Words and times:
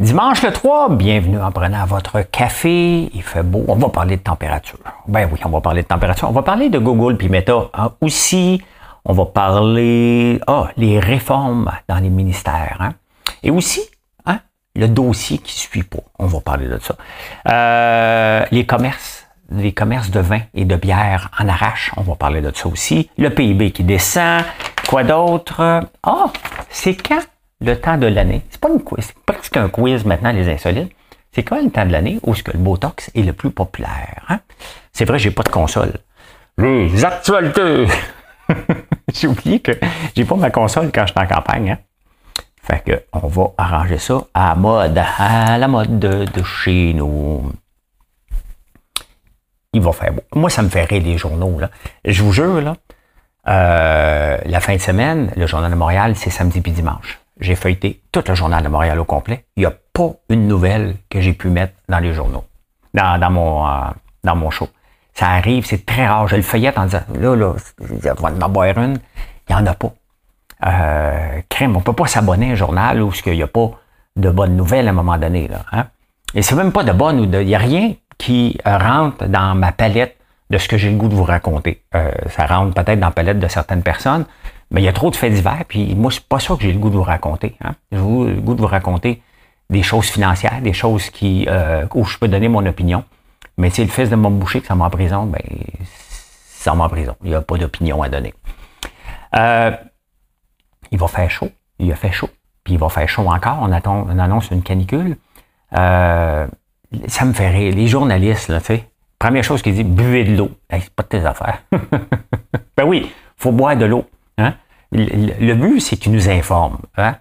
Dimanche 0.00 0.42
le 0.42 0.50
3, 0.50 0.96
bienvenue 0.96 1.38
en 1.38 1.52
prenant 1.52 1.84
votre 1.84 2.22
café. 2.22 3.10
Il 3.12 3.22
fait 3.22 3.42
beau. 3.42 3.66
On 3.68 3.76
va 3.76 3.90
parler 3.90 4.16
de 4.16 4.22
température. 4.22 4.78
Ben 5.06 5.28
oui, 5.30 5.38
on 5.44 5.50
va 5.50 5.60
parler 5.60 5.82
de 5.82 5.88
température. 5.88 6.26
On 6.26 6.32
va 6.32 6.40
parler 6.40 6.70
de 6.70 6.78
Google 6.78 7.18
puis 7.18 7.28
Meta 7.28 7.68
hein. 7.74 7.92
aussi. 8.00 8.62
On 9.04 9.12
va 9.12 9.26
parler 9.26 10.40
ah, 10.46 10.68
les 10.78 10.98
réformes 10.98 11.70
dans 11.86 11.98
les 11.98 12.08
ministères. 12.08 12.78
Hein. 12.80 12.94
Et 13.42 13.50
aussi, 13.50 13.82
hein, 14.24 14.38
le 14.74 14.88
dossier 14.88 15.36
qui 15.36 15.52
suit 15.52 15.82
pas. 15.82 16.00
On 16.18 16.28
va 16.28 16.40
parler 16.40 16.66
de 16.66 16.78
ça. 16.78 16.96
Euh, 17.50 18.46
les 18.50 18.64
commerces, 18.64 19.26
les 19.50 19.72
commerces 19.72 20.10
de 20.10 20.20
vin 20.20 20.40
et 20.54 20.64
de 20.64 20.76
bière 20.76 21.30
en 21.38 21.46
arrache. 21.46 21.92
On 21.98 22.02
va 22.02 22.14
parler 22.14 22.40
de 22.40 22.50
ça 22.54 22.68
aussi. 22.68 23.10
Le 23.18 23.28
PIB 23.28 23.70
qui 23.72 23.84
descend. 23.84 24.44
Quoi 24.88 25.04
d'autre? 25.04 25.82
Ah, 26.02 26.32
c'est 26.70 26.94
quand? 26.94 27.20
Le 27.60 27.78
temps 27.78 27.98
de 27.98 28.06
l'année. 28.06 28.42
C'est 28.50 28.60
pas 28.60 28.68
une 28.68 28.82
quiz, 28.82 29.06
c'est 29.06 29.18
presque 29.24 29.56
un 29.56 29.68
quiz 29.68 30.04
maintenant, 30.04 30.32
les 30.32 30.48
insolites. 30.48 30.92
C'est 31.32 31.44
quand 31.44 31.62
le 31.62 31.70
temps 31.70 31.86
de 31.86 31.92
l'année 31.92 32.18
où 32.24 32.34
ce 32.34 32.42
que 32.42 32.50
le 32.50 32.58
Botox 32.58 33.10
est 33.14 33.22
le 33.22 33.32
plus 33.32 33.50
populaire? 33.50 34.24
Hein? 34.28 34.40
C'est 34.92 35.04
vrai, 35.04 35.18
j'ai 35.18 35.30
pas 35.30 35.44
de 35.44 35.48
console. 35.48 35.92
Les 36.58 37.04
actualités! 37.04 37.86
j'ai 39.14 39.28
oublié 39.28 39.60
que 39.60 39.72
j'ai 40.16 40.24
pas 40.24 40.34
ma 40.34 40.50
console 40.50 40.90
quand 40.92 41.06
je 41.06 41.12
suis 41.12 41.20
en 41.20 41.26
campagne. 41.26 41.70
Hein? 41.70 41.78
Fait 42.62 42.82
que 42.84 43.02
on 43.12 43.28
va 43.28 43.52
arranger 43.58 43.98
ça 43.98 44.22
à 44.34 44.54
mode, 44.54 44.98
à 44.98 45.56
la 45.56 45.68
mode 45.68 45.98
de, 45.98 46.42
chez 46.42 46.92
nous. 46.94 47.52
Il 49.72 49.80
va 49.80 49.92
faire 49.92 50.12
beau. 50.12 50.22
Moi, 50.34 50.50
ça 50.50 50.62
me 50.62 50.68
fait 50.68 50.90
les 50.90 51.16
journaux. 51.16 51.60
Là. 51.60 51.70
Je 52.04 52.22
vous 52.22 52.32
jure, 52.32 52.60
là, 52.60 52.74
euh, 53.46 54.36
la 54.44 54.60
fin 54.60 54.74
de 54.74 54.80
semaine, 54.80 55.32
le 55.36 55.46
Journal 55.46 55.70
de 55.70 55.76
Montréal, 55.76 56.16
c'est 56.16 56.30
samedi 56.30 56.60
puis 56.60 56.72
dimanche 56.72 57.19
j'ai 57.40 57.56
feuilleté 57.56 58.02
tout 58.12 58.22
le 58.26 58.34
journal 58.34 58.62
de 58.62 58.68
Montréal 58.68 58.98
au 59.00 59.04
complet. 59.04 59.44
Il 59.56 59.60
n'y 59.60 59.66
a 59.66 59.72
pas 59.92 60.10
une 60.28 60.46
nouvelle 60.46 60.96
que 61.08 61.20
j'ai 61.20 61.32
pu 61.32 61.48
mettre 61.48 61.74
dans 61.88 61.98
les 61.98 62.12
journaux, 62.12 62.44
dans, 62.94 63.18
dans 63.18 63.30
mon, 63.30 63.66
euh, 63.66 63.70
dans 64.24 64.36
mon 64.36 64.50
show. 64.50 64.68
Ça 65.14 65.28
arrive, 65.28 65.66
c'est 65.66 65.84
très 65.84 66.06
rare. 66.06 66.28
Je 66.28 66.36
le 66.36 66.42
feuillette 66.42 66.78
en 66.78 66.84
disant, 66.84 67.02
là, 67.18 67.34
là, 67.34 67.54
je 67.80 67.94
vais 67.94 68.12
m'en 68.38 68.48
boire 68.48 68.78
une. 68.78 68.98
Il 69.48 69.56
n'y 69.56 69.60
en 69.60 69.66
a 69.66 69.74
pas. 69.74 69.92
Euh, 70.66 71.40
crème, 71.48 71.76
on 71.76 71.80
peut 71.80 71.92
pas 71.92 72.06
s'abonner 72.06 72.50
à 72.50 72.52
un 72.52 72.54
journal 72.54 73.02
où 73.02 73.12
il 73.26 73.32
n'y 73.32 73.42
a 73.42 73.46
pas 73.46 73.70
de 74.16 74.30
bonnes 74.30 74.56
nouvelles 74.56 74.86
à 74.86 74.90
un 74.90 74.94
moment 74.94 75.18
donné. 75.18 75.48
Là, 75.48 75.64
hein? 75.72 75.86
Et 76.34 76.42
c'est 76.42 76.54
même 76.54 76.72
pas 76.72 76.84
de 76.84 76.92
bonnes 76.92 77.20
ou 77.20 77.26
de... 77.26 77.40
Il 77.40 77.46
n'y 77.46 77.54
a 77.54 77.58
rien 77.58 77.94
qui 78.18 78.58
rentre 78.64 79.26
dans 79.26 79.54
ma 79.54 79.72
palette 79.72 80.16
de 80.50 80.58
ce 80.58 80.68
que 80.68 80.76
j'ai 80.76 80.90
le 80.90 80.96
goût 80.96 81.08
de 81.08 81.14
vous 81.14 81.24
raconter. 81.24 81.82
Euh, 81.94 82.10
ça 82.28 82.46
rentre 82.46 82.74
peut-être 82.74 82.98
dans 83.00 83.06
la 83.06 83.12
palette 83.12 83.38
de 83.38 83.48
certaines 83.48 83.82
personnes, 83.82 84.26
mais 84.70 84.82
il 84.82 84.84
y 84.84 84.88
a 84.88 84.92
trop 84.92 85.10
de 85.10 85.16
faits 85.16 85.32
divers, 85.32 85.64
puis 85.66 85.94
moi, 85.94 86.10
c'est 86.10 86.26
pas 86.26 86.40
ça 86.40 86.54
que 86.56 86.62
j'ai 86.62 86.72
le 86.72 86.78
goût 86.78 86.90
de 86.90 86.96
vous 86.96 87.02
raconter. 87.02 87.56
Hein. 87.62 87.74
J'ai 87.90 87.98
le 87.98 88.40
goût 88.40 88.54
de 88.54 88.60
vous 88.60 88.66
raconter 88.66 89.22
des 89.70 89.82
choses 89.82 90.06
financières, 90.06 90.60
des 90.60 90.72
choses 90.72 91.10
qui 91.10 91.46
euh, 91.48 91.86
où 91.94 92.04
je 92.04 92.18
peux 92.18 92.28
donner 92.28 92.48
mon 92.48 92.66
opinion. 92.66 93.04
Mais 93.56 93.70
c'est 93.70 93.84
le 93.84 93.90
fils 93.90 94.10
de 94.10 94.16
mon 94.16 94.30
boucher 94.30 94.60
que 94.60 94.66
ça 94.66 94.76
prison, 94.90 95.26
ben 95.26 95.42
ça 96.60 96.74
prison. 96.88 97.16
Il 97.22 97.30
n'y 97.30 97.34
a 97.34 97.40
pas 97.40 97.56
d'opinion 97.56 98.02
à 98.02 98.08
donner. 98.08 98.34
Euh, 99.36 99.70
il 100.90 100.98
va 100.98 101.06
faire 101.06 101.30
chaud. 101.30 101.50
Il 101.78 101.90
a 101.92 101.96
fait 101.96 102.12
chaud. 102.12 102.30
Puis 102.64 102.74
il 102.74 102.78
va 102.78 102.88
faire 102.88 103.08
chaud 103.08 103.28
encore. 103.28 103.58
On, 103.60 103.72
attend, 103.72 104.06
on 104.08 104.18
annonce 104.18 104.50
une 104.50 104.62
canicule. 104.62 105.16
Euh, 105.76 106.46
ça 107.06 107.24
me 107.24 107.32
fait 107.32 107.50
rire. 107.50 107.74
Les 107.74 107.86
journalistes, 107.86 108.48
là, 108.48 108.60
tu 108.60 108.66
sais, 108.66 108.84
première 109.20 109.44
chose 109.44 109.62
qu'ils 109.62 109.74
disent, 109.74 109.84
buvez 109.84 110.24
de 110.24 110.36
l'eau. 110.36 110.50
c'est 110.72 110.90
pas 110.90 111.04
de 111.04 111.08
tes 111.08 111.24
affaires. 111.24 111.62
ben 112.76 112.84
oui, 112.84 113.12
faut 113.36 113.52
boire 113.52 113.76
de 113.76 113.84
l'eau. 113.84 114.04
Hein? 114.38 114.54
Le, 114.90 115.54
but, 115.54 115.78
c'est 115.78 115.96
qu'il 115.96 116.10
nous 116.10 116.28
informe. 116.28 116.78
Hein? 116.96 117.16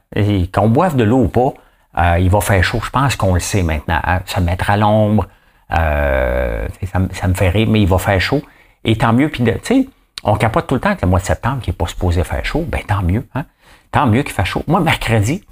qu'on 0.51 0.69
boive 0.69 0.95
de 0.95 1.03
l'eau 1.03 1.23
ou 1.23 1.27
pas, 1.27 1.53
euh, 1.99 2.19
il 2.19 2.29
va 2.31 2.41
faire 2.41 2.63
chaud. 2.63 2.79
Je 2.83 2.89
pense 2.89 3.15
qu'on 3.15 3.35
le 3.35 3.39
sait 3.39 3.61
maintenant. 3.61 3.99
Hein? 4.03 4.21
Se 4.25 4.39
mettre 4.39 4.71
à 4.71 4.77
l'ombre, 4.77 5.27
euh, 5.77 6.67
ça, 6.91 7.27
me 7.27 7.33
fait 7.35 7.49
rire, 7.49 7.67
mais 7.69 7.81
il 7.81 7.87
va 7.87 7.99
faire 7.99 8.19
chaud. 8.19 8.41
Et 8.85 8.95
tant 8.95 9.13
mieux. 9.13 9.29
Puis, 9.29 9.43
tu 9.43 9.51
sais, 9.61 9.87
on 10.23 10.35
capote 10.35 10.65
tout 10.65 10.75
le 10.75 10.81
temps 10.81 10.95
que 10.95 11.01
le 11.03 11.09
mois 11.09 11.19
de 11.19 11.25
septembre 11.25 11.61
qui 11.61 11.69
n'est 11.69 11.75
pas 11.75 11.85
supposé 11.85 12.23
faire 12.23 12.43
chaud. 12.45 12.65
Ben 12.67 12.81
tant 12.87 13.03
mieux. 13.03 13.27
Hein? 13.35 13.45
Tant 13.91 14.07
mieux 14.07 14.23
qu'il 14.23 14.33
fasse 14.33 14.47
chaud. 14.47 14.63
Moi, 14.67 14.79
mercredi, 14.79 15.43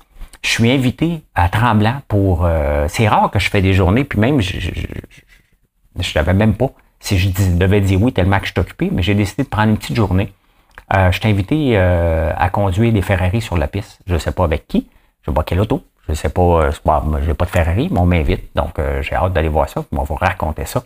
je 0.41 0.49
suis 0.49 0.71
invité 0.71 1.23
à 1.35 1.49
Tremblant 1.49 2.01
pour... 2.07 2.45
Euh, 2.45 2.87
c'est 2.87 3.07
rare 3.07 3.29
que 3.29 3.37
je 3.37 3.49
fais 3.49 3.61
des 3.61 3.73
journées, 3.73 4.05
puis 4.05 4.19
même, 4.19 4.39
je 4.39 4.71
ne 5.99 6.03
savais 6.03 6.33
même 6.33 6.55
pas 6.55 6.69
si 6.99 7.17
je 7.17 7.29
devais 7.55 7.81
dire 7.81 8.01
oui 8.01 8.11
tellement 8.11 8.39
que 8.39 8.47
je 8.47 8.51
suis 8.51 8.59
occupé, 8.59 8.89
mais 8.91 9.03
j'ai 9.03 9.15
décidé 9.15 9.43
de 9.43 9.47
prendre 9.49 9.69
une 9.69 9.77
petite 9.77 9.95
journée 9.95 10.33
euh, 10.93 11.11
je 11.11 11.19
t'ai 11.19 11.29
invité 11.29 11.73
euh, 11.73 12.31
à 12.37 12.49
conduire 12.49 12.93
des 12.93 13.01
Ferrari 13.01 13.41
sur 13.41 13.57
la 13.57 13.67
piste. 13.67 13.99
Je 14.07 14.13
ne 14.13 14.19
sais 14.19 14.31
pas 14.31 14.45
avec 14.45 14.67
qui. 14.67 14.89
Je 15.21 15.29
ne 15.29 15.33
sais 15.33 15.35
pas 15.35 15.43
quelle 15.43 15.59
auto. 15.59 15.83
Je 16.05 16.11
ne 16.11 16.15
sais 16.15 16.29
pas. 16.29 16.41
Euh, 16.41 16.71
je 17.21 17.27
n'ai 17.27 17.33
pas 17.33 17.45
de 17.45 17.49
Ferrari, 17.49 17.89
mais 17.91 17.99
on 17.99 18.05
m'invite. 18.05 18.55
Donc, 18.55 18.79
j'ai 19.01 19.15
hâte 19.15 19.33
d'aller 19.33 19.49
voir 19.49 19.67
ça. 19.67 19.83
On 19.91 19.97
va 19.97 20.03
vous 20.03 20.15
raconter 20.15 20.65
ça. 20.65 20.83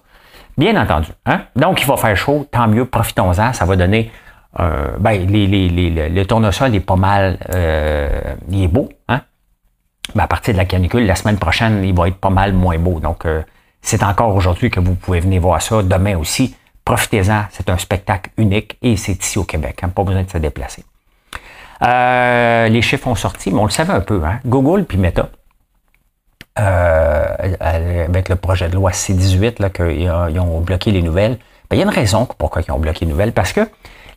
Bien 0.57 0.79
entendu. 0.81 1.09
Hein? 1.25 1.41
Donc, 1.55 1.81
il 1.81 1.87
va 1.87 1.97
faire 1.97 2.15
chaud. 2.17 2.47
Tant 2.51 2.67
mieux. 2.67 2.85
Profitons-en. 2.85 3.53
Ça 3.53 3.65
va 3.65 3.75
donner. 3.75 4.11
ben, 4.57 5.27
les, 5.27 5.47
les, 5.47 5.69
les, 5.69 6.09
le 6.09 6.25
tournesol 6.25 6.73
est 6.73 6.79
pas 6.79 6.95
mal. 6.95 7.37
il 8.49 8.63
est 8.63 8.67
beau. 8.67 8.89
Hein? 9.07 9.21
À 10.17 10.27
partir 10.27 10.55
de 10.55 10.57
la 10.57 10.65
canicule, 10.65 11.05
la 11.05 11.15
semaine 11.15 11.37
prochaine, 11.37 11.83
il 11.83 11.93
va 11.93 12.07
être 12.07 12.17
pas 12.17 12.31
mal 12.31 12.53
moins 12.53 12.79
beau. 12.79 12.99
Donc, 12.99 13.27
c'est 13.81 14.03
encore 14.03 14.35
aujourd'hui 14.35 14.69
que 14.69 14.79
vous 14.79 14.95
pouvez 14.95 15.19
venir 15.19 15.41
voir 15.41 15.61
ça. 15.61 15.81
Demain 15.83 16.17
aussi. 16.17 16.55
Profitez-en, 16.85 17.45
c'est 17.51 17.69
un 17.69 17.77
spectacle 17.77 18.31
unique 18.37 18.77
et 18.81 18.97
c'est 18.97 19.23
ici 19.23 19.37
au 19.37 19.43
Québec, 19.43 19.79
hein, 19.83 19.89
pas 19.89 20.03
besoin 20.03 20.23
de 20.23 20.29
se 20.29 20.37
déplacer. 20.39 20.83
Euh, 21.83 22.67
les 22.67 22.81
chiffres 22.81 23.07
ont 23.07 23.15
sorti, 23.15 23.51
mais 23.51 23.59
on 23.59 23.65
le 23.65 23.71
savait 23.71 23.93
un 23.93 24.01
peu. 24.01 24.21
Hein? 24.23 24.39
Google 24.45 24.85
puis 24.85 24.97
Meta, 24.97 25.29
euh, 26.59 27.55
avec 27.59 28.29
le 28.29 28.35
projet 28.35 28.67
de 28.67 28.75
loi 28.75 28.91
C-18, 28.91 29.71
qu'ils 29.71 30.39
ont 30.39 30.59
bloqué 30.59 30.91
les 30.91 31.01
nouvelles, 31.01 31.37
ben, 31.69 31.77
il 31.77 31.79
y 31.79 31.81
a 31.81 31.85
une 31.85 31.89
raison 31.89 32.25
pourquoi 32.25 32.61
ils 32.67 32.71
ont 32.71 32.79
bloqué 32.79 33.05
les 33.05 33.11
nouvelles, 33.11 33.31
parce 33.31 33.53
que 33.53 33.61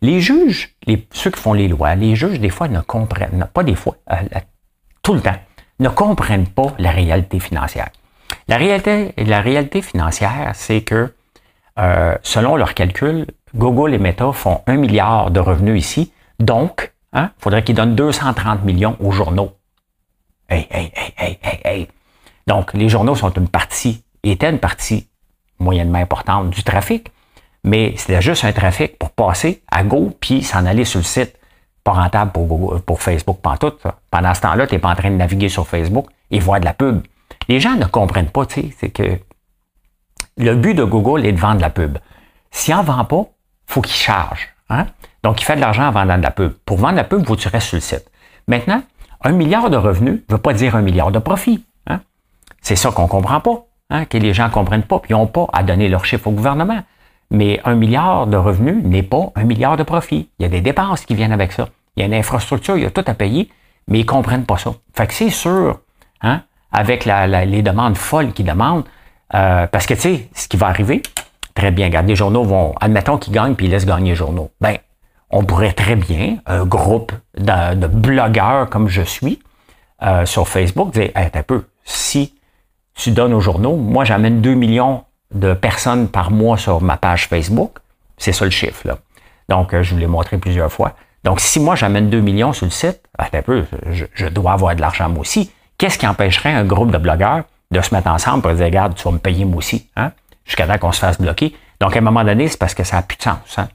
les 0.03 0.21
juges, 0.21 0.75
ceux 1.13 1.31
qui 1.31 1.41
font 1.41 1.53
les 1.53 1.69
lois, 1.69 1.95
les 1.95 2.17
juges, 2.17 2.41
des 2.41 2.51
fois, 2.51 2.69
ne 2.69 2.81
comprennent, 2.81 3.47
pas 3.53 3.63
des 3.63 3.75
fois, 3.75 3.97
euh, 4.11 4.17
tout 5.03 5.15
le 5.15 5.21
temps, 5.21 5.37
ne 5.81 5.89
comprennent 5.89 6.49
pas 6.49 6.75
la 6.79 6.91
réalité 6.91 7.39
financière. 7.41 7.89
La 8.49 8.59
réalité, 8.59 9.83
financière, 9.83 10.53
c'est 10.55 10.83
que 10.83 11.15
euh, 11.79 12.15
selon 12.23 12.57
leurs 12.57 12.75
calculs, 12.75 13.27
Google 13.55 13.95
et 13.95 13.99
Meta 13.99 14.33
font 14.33 14.61
un 14.67 14.77
milliard 14.77 15.31
de 15.31 15.41
revenus 15.41 15.79
ici. 15.79 16.13
Donc, 16.39 16.93
il 17.13 17.21
hein, 17.21 17.31
faudrait 17.39 17.65
qu'ils 17.65 17.75
donnent 17.75 17.95
230 17.95 18.65
millions 18.65 18.97
aux 19.01 19.13
journaux. 19.13 19.53
Hey, 20.49 20.67
hey, 20.71 20.93
hey, 20.95 21.15
hey, 21.17 21.39
hey, 21.43 21.61
hey. 21.65 21.89
Donc, 22.47 22.75
les 22.75 22.89
journaux 22.89 23.15
sont 23.15 23.33
une 23.33 23.49
partie, 23.49 24.05
étaient 24.23 24.51
une 24.51 24.59
partie 24.59 25.09
moyennement 25.59 25.99
importante 25.99 26.51
du 26.51 26.63
trafic, 26.63 27.11
mais 27.63 27.95
c'était 27.97 28.21
juste 28.21 28.45
un 28.45 28.53
trafic 28.53 28.99
pour 28.99 29.11
passer 29.11 29.63
à 29.71 29.83
Go 29.85 30.13
puis 30.21 30.43
s'en 30.43 30.67
aller 30.67 30.85
sur 30.85 30.99
le 30.99 31.05
site. 31.05 31.39
Pas 31.83 31.93
rentable 31.93 32.33
pour, 32.33 32.83
pour 32.83 33.03
Facebook, 33.03 33.39
tout. 33.61 33.73
Pendant 34.11 34.35
ce 34.35 34.41
temps-là, 34.43 34.67
tu 34.67 34.75
n'es 34.75 34.79
pas 34.79 34.91
en 34.91 34.95
train 34.95 35.11
de 35.11 35.17
naviguer 35.17 35.49
sur 35.49 35.67
Facebook 35.67 36.07
et 36.31 36.41
voir 36.41 36.61
de 36.61 36.65
la 36.65 36.75
pub. 36.75 37.03
Les 37.49 37.61
gens 37.61 37.77
ne 37.77 37.85
comprennent 37.85 38.31
pas, 38.31 38.47
tu 38.47 38.63
sais, 38.63 38.75
c'est 38.79 38.91
que 38.91 39.19
le 40.37 40.55
but 40.55 40.75
de 40.75 40.85
Google 40.85 41.27
est 41.27 41.33
de 41.33 41.41
vendre 41.41 41.61
la 41.61 41.71
pub. 41.71 41.99
S'il 42.51 42.75
n'en 42.75 42.83
vend 42.83 43.05
pas, 43.05 43.25
faut 43.67 43.81
qu'il 43.81 43.95
charge. 43.95 44.49
Hein? 44.71 44.87
Donc, 45.23 45.41
il 45.41 45.45
fait 45.45 45.57
de 45.57 45.61
l'argent 45.61 45.87
en 45.87 45.91
vendant 45.91 46.19
de 46.19 46.23
la 46.23 46.31
pub. 46.31 46.53
Pour 46.65 46.79
vendre 46.79 46.97
la 46.97 47.05
pub, 47.05 47.21
il 47.21 47.27
faut 47.27 47.37
que 47.37 47.41
tu 47.41 47.49
restes 47.49 47.69
sur 47.69 47.77
le 47.77 47.81
site. 47.81 48.11
Maintenant, 48.49 48.83
un 49.23 49.33
milliard 49.33 49.71
de 49.71 49.77
revenus 49.77 50.21
ne 50.29 50.35
veut 50.35 50.41
pas 50.41 50.53
dire 50.53 50.77
un 50.77 50.83
milliard 50.83 51.11
de 51.13 51.19
profit. 51.19 51.65
Hein? 51.87 52.01
C'est 52.61 52.77
ça 52.77 52.91
qu'on 52.91 53.05
ne 53.05 53.09
comprend 53.09 53.41
pas, 53.41 53.65
hein? 53.91 54.05
que 54.05 54.19
les 54.19 54.35
gens 54.35 54.49
ne 54.49 54.53
comprennent 54.53 54.83
pas, 54.83 54.99
puis 54.99 55.13
ils 55.13 55.17
n'ont 55.17 55.27
pas 55.27 55.47
à 55.53 55.63
donner 55.63 55.89
leur 55.89 56.05
chiffre 56.05 56.27
au 56.27 56.33
gouvernement. 56.33 56.83
Mais 57.31 57.61
un 57.65 57.75
milliard 57.75 58.27
de 58.27 58.37
revenus 58.37 58.85
n'est 58.85 59.03
pas 59.03 59.33
un 59.35 59.45
milliard 59.45 59.77
de 59.77 59.83
profit. 59.83 60.29
Il 60.39 60.43
y 60.43 60.47
a 60.47 60.49
des 60.49 60.61
dépenses 60.61 61.05
qui 61.05 61.15
viennent 61.15 61.33
avec 61.33 61.53
ça. 61.53 61.69
Il 61.97 62.01
y 62.01 62.03
a 62.03 62.07
une 62.07 62.15
infrastructure, 62.15 62.77
il 62.77 62.83
y 62.83 62.87
a 62.87 62.91
tout 62.91 63.05
à 63.07 63.15
payer, 63.15 63.51
mais 63.89 64.01
ils 64.01 64.05
ne 64.05 64.09
comprennent 64.09 64.45
pas 64.45 64.59
ça. 64.59 64.75
Fait 64.95 65.07
que 65.07 65.15
c'est 65.15 65.31
sûr, 65.31 65.81
hein, 66.21 66.43
avec 66.75 67.05
les 67.05 67.63
demandes 67.63 67.97
folles 67.97 68.33
qu'ils 68.33 68.45
demandent, 68.45 68.85
euh, 69.33 69.67
parce 69.69 69.87
que, 69.87 69.95
tu 69.95 70.01
sais, 70.01 70.29
ce 70.35 70.49
qui 70.49 70.57
va 70.57 70.67
arriver, 70.67 71.03
très 71.55 71.71
bien, 71.71 71.87
regarde, 71.87 72.09
les 72.09 72.17
journaux 72.17 72.43
vont, 72.43 72.75
admettons 72.81 73.17
qu'ils 73.17 73.33
gagnent 73.33 73.55
puis 73.55 73.67
ils 73.67 73.71
laissent 73.71 73.87
gagner 73.87 74.11
les 74.11 74.17
journaux. 74.17 74.51
Ben, 74.61 74.77
on 75.31 75.45
pourrait 75.45 75.73
très 75.73 75.95
bien, 75.95 76.39
un 76.47 76.67
groupe 76.67 77.13
de, 77.39 77.87
blogueurs 77.87 78.69
comme 78.69 78.89
je 78.89 79.03
suis, 79.03 79.41
euh, 80.03 80.27
sur 80.27 80.49
Facebook, 80.49 80.93
dire, 80.93 81.11
hey, 81.15 81.31
un 81.33 81.43
peu, 81.45 81.65
si 81.85 82.35
tu 82.95 83.13
donnes 83.13 83.35
aux 83.35 83.41
journaux, 83.41 83.77
moi 83.77 84.05
j'amène 84.05 84.41
2 84.41 84.55
millions 84.55 85.05
de 85.33 85.55
personnes 85.55 86.09
par 86.09 86.33
mois 86.33 86.59
sur 86.59 86.83
ma 86.83 86.97
page 86.97 87.29
Facebook, 87.29 87.79
c'est 88.19 88.33
ça 88.33 88.45
le 88.45 88.51
chiffre, 88.51 88.87
là. 88.87 88.99
Donc, 89.49 89.75
euh, 89.75 89.83
je 89.83 89.95
vous 89.95 90.01
l'ai 90.01 90.07
montré 90.07 90.39
plusieurs 90.39 90.73
fois. 90.73 90.97
Donc, 91.23 91.39
si 91.39 91.61
moi 91.61 91.77
j'amène 91.77 92.11
2 92.11 92.21
millions 92.21 92.53
sur 92.53 92.67
le 92.67 92.71
site, 92.71 93.01
un 93.19 93.43
peu, 93.43 93.65
je 93.93 94.27
dois 94.27 94.53
avoir 94.53 94.75
de 94.75 94.81
l'argent 94.81 95.09
moi 95.09 95.21
aussi. 95.21 95.53
Qu'est-ce 95.79 95.99
qui 95.99 96.07
empêcherait 96.07 96.53
un 96.53 96.65
groupe 96.65 96.91
de 96.91 96.99
blogueurs 96.99 97.45
de 97.71 97.81
se 97.81 97.95
mettre 97.95 98.09
ensemble 98.09 98.43
pour 98.43 98.53
dire, 98.53 98.65
regarde, 98.65 98.95
tu 98.95 99.03
vas 99.05 99.13
me 99.13 99.19
payer 99.19 99.45
moi 99.45 99.59
aussi, 99.59 99.89
hein, 99.97 100.13
jusqu'à 100.45 100.67
temps 100.67 100.79
qu'on 100.79 100.93
se 100.93 101.01
fasse 101.01 101.21
bloquer? 101.21 101.57
Donc, 101.81 101.97
à 101.97 101.99
un 101.99 102.03
moment 102.03 102.25
donné, 102.25 102.49
c'est 102.49 102.59
parce 102.59 102.75
que 102.75 102.85
ça 102.85 102.97
n'a 102.97 103.03
plus 103.03 103.17
de 103.17 103.23
sens. 103.23 103.59
Hein. 103.59 103.69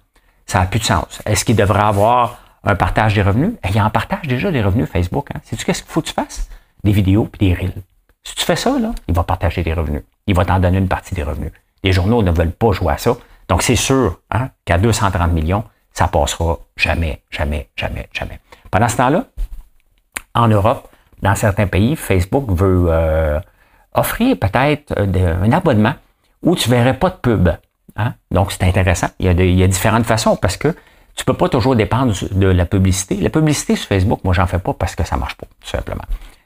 Ça 0.45 0.59
n'a 0.59 0.65
plus 0.65 0.79
de 0.79 0.85
sens. 0.85 1.21
Est-ce 1.25 1.43
qu'il 1.45 1.55
devrait 1.55 1.83
avoir 1.83 2.39
un 2.63 2.75
partage 2.75 3.13
des 3.13 3.21
revenus? 3.21 3.51
Eh, 3.63 3.69
il 3.69 3.75
y 3.75 3.79
a 3.79 3.85
un 3.85 3.89
partage 3.89 4.27
déjà 4.27 4.51
des 4.51 4.61
revenus 4.61 4.87
Facebook. 4.89 5.29
Hein. 5.33 5.39
Sais-tu 5.43 5.65
qu'est-ce 5.65 5.83
qu'il 5.83 5.91
faut 5.91 6.01
que 6.01 6.07
tu 6.07 6.13
fasses? 6.13 6.49
Des 6.83 6.91
vidéos 6.91 7.25
puis 7.25 7.47
des 7.47 7.53
reels. 7.53 7.83
Si 8.23 8.35
tu 8.35 8.45
fais 8.45 8.55
ça, 8.55 8.77
là, 8.79 8.91
il 9.07 9.13
va 9.13 9.23
partager 9.23 9.63
des 9.63 9.73
revenus. 9.73 10.03
Il 10.27 10.35
va 10.35 10.45
t'en 10.45 10.59
donner 10.59 10.77
une 10.77 10.87
partie 10.87 11.15
des 11.15 11.23
revenus. 11.23 11.51
Les 11.83 11.91
journaux 11.91 12.23
ne 12.23 12.31
veulent 12.31 12.51
pas 12.51 12.71
jouer 12.71 12.93
à 12.93 12.97
ça. 12.97 13.15
Donc, 13.47 13.61
c'est 13.63 13.75
sûr 13.75 14.19
hein, 14.31 14.49
qu'à 14.65 14.77
230 14.77 15.31
millions, 15.31 15.63
ça 15.93 16.07
passera 16.07 16.57
jamais, 16.77 17.23
jamais, 17.29 17.69
jamais, 17.75 18.07
jamais. 18.13 18.39
Pendant 18.71 18.87
ce 18.87 18.97
temps-là, 18.97 19.25
en 20.35 20.47
Europe, 20.47 20.88
dans 21.21 21.36
certains 21.36 21.68
pays, 21.68 21.95
Facebook 21.95 22.45
veut 22.50 22.86
euh, 22.89 23.39
offrir 23.94 24.38
peut-être 24.38 24.94
euh, 24.98 25.44
un 25.44 25.51
abonnement 25.51 25.94
où 26.44 26.56
tu 26.56 26.69
ne 26.69 26.75
verrais 26.75 26.98
pas 26.98 27.10
de 27.10 27.16
pub. 27.16 27.50
Hein. 27.95 28.13
Donc, 28.31 28.51
c'est 28.51 28.63
intéressant. 28.63 29.07
Il 29.19 29.25
y, 29.25 29.63
a 29.63 29.68
différentes 29.68 30.06
façons 30.06 30.36
parce 30.38 30.57
que 30.57 30.74
tu 31.16 31.25
peux 31.25 31.33
pas 31.33 31.50
toujours 31.50 31.75
dépendre 31.75 32.13
de 32.31 32.48
la 32.48 32.66
publicité. 32.66 33.16
La 33.18 33.30
publicité 33.30 33.75
sur 33.75 33.88
Facebook, 33.88 34.21
moi, 34.24 34.33
j'en 34.33 34.48
fais 34.48 34.60
pas 34.60 34.74
parce 34.74 34.95
que 34.95 35.04
ça 35.04 35.18
marche 35.18 35.36
pas, 35.36 35.48
tout 35.60 35.69
simplement. 35.69 36.04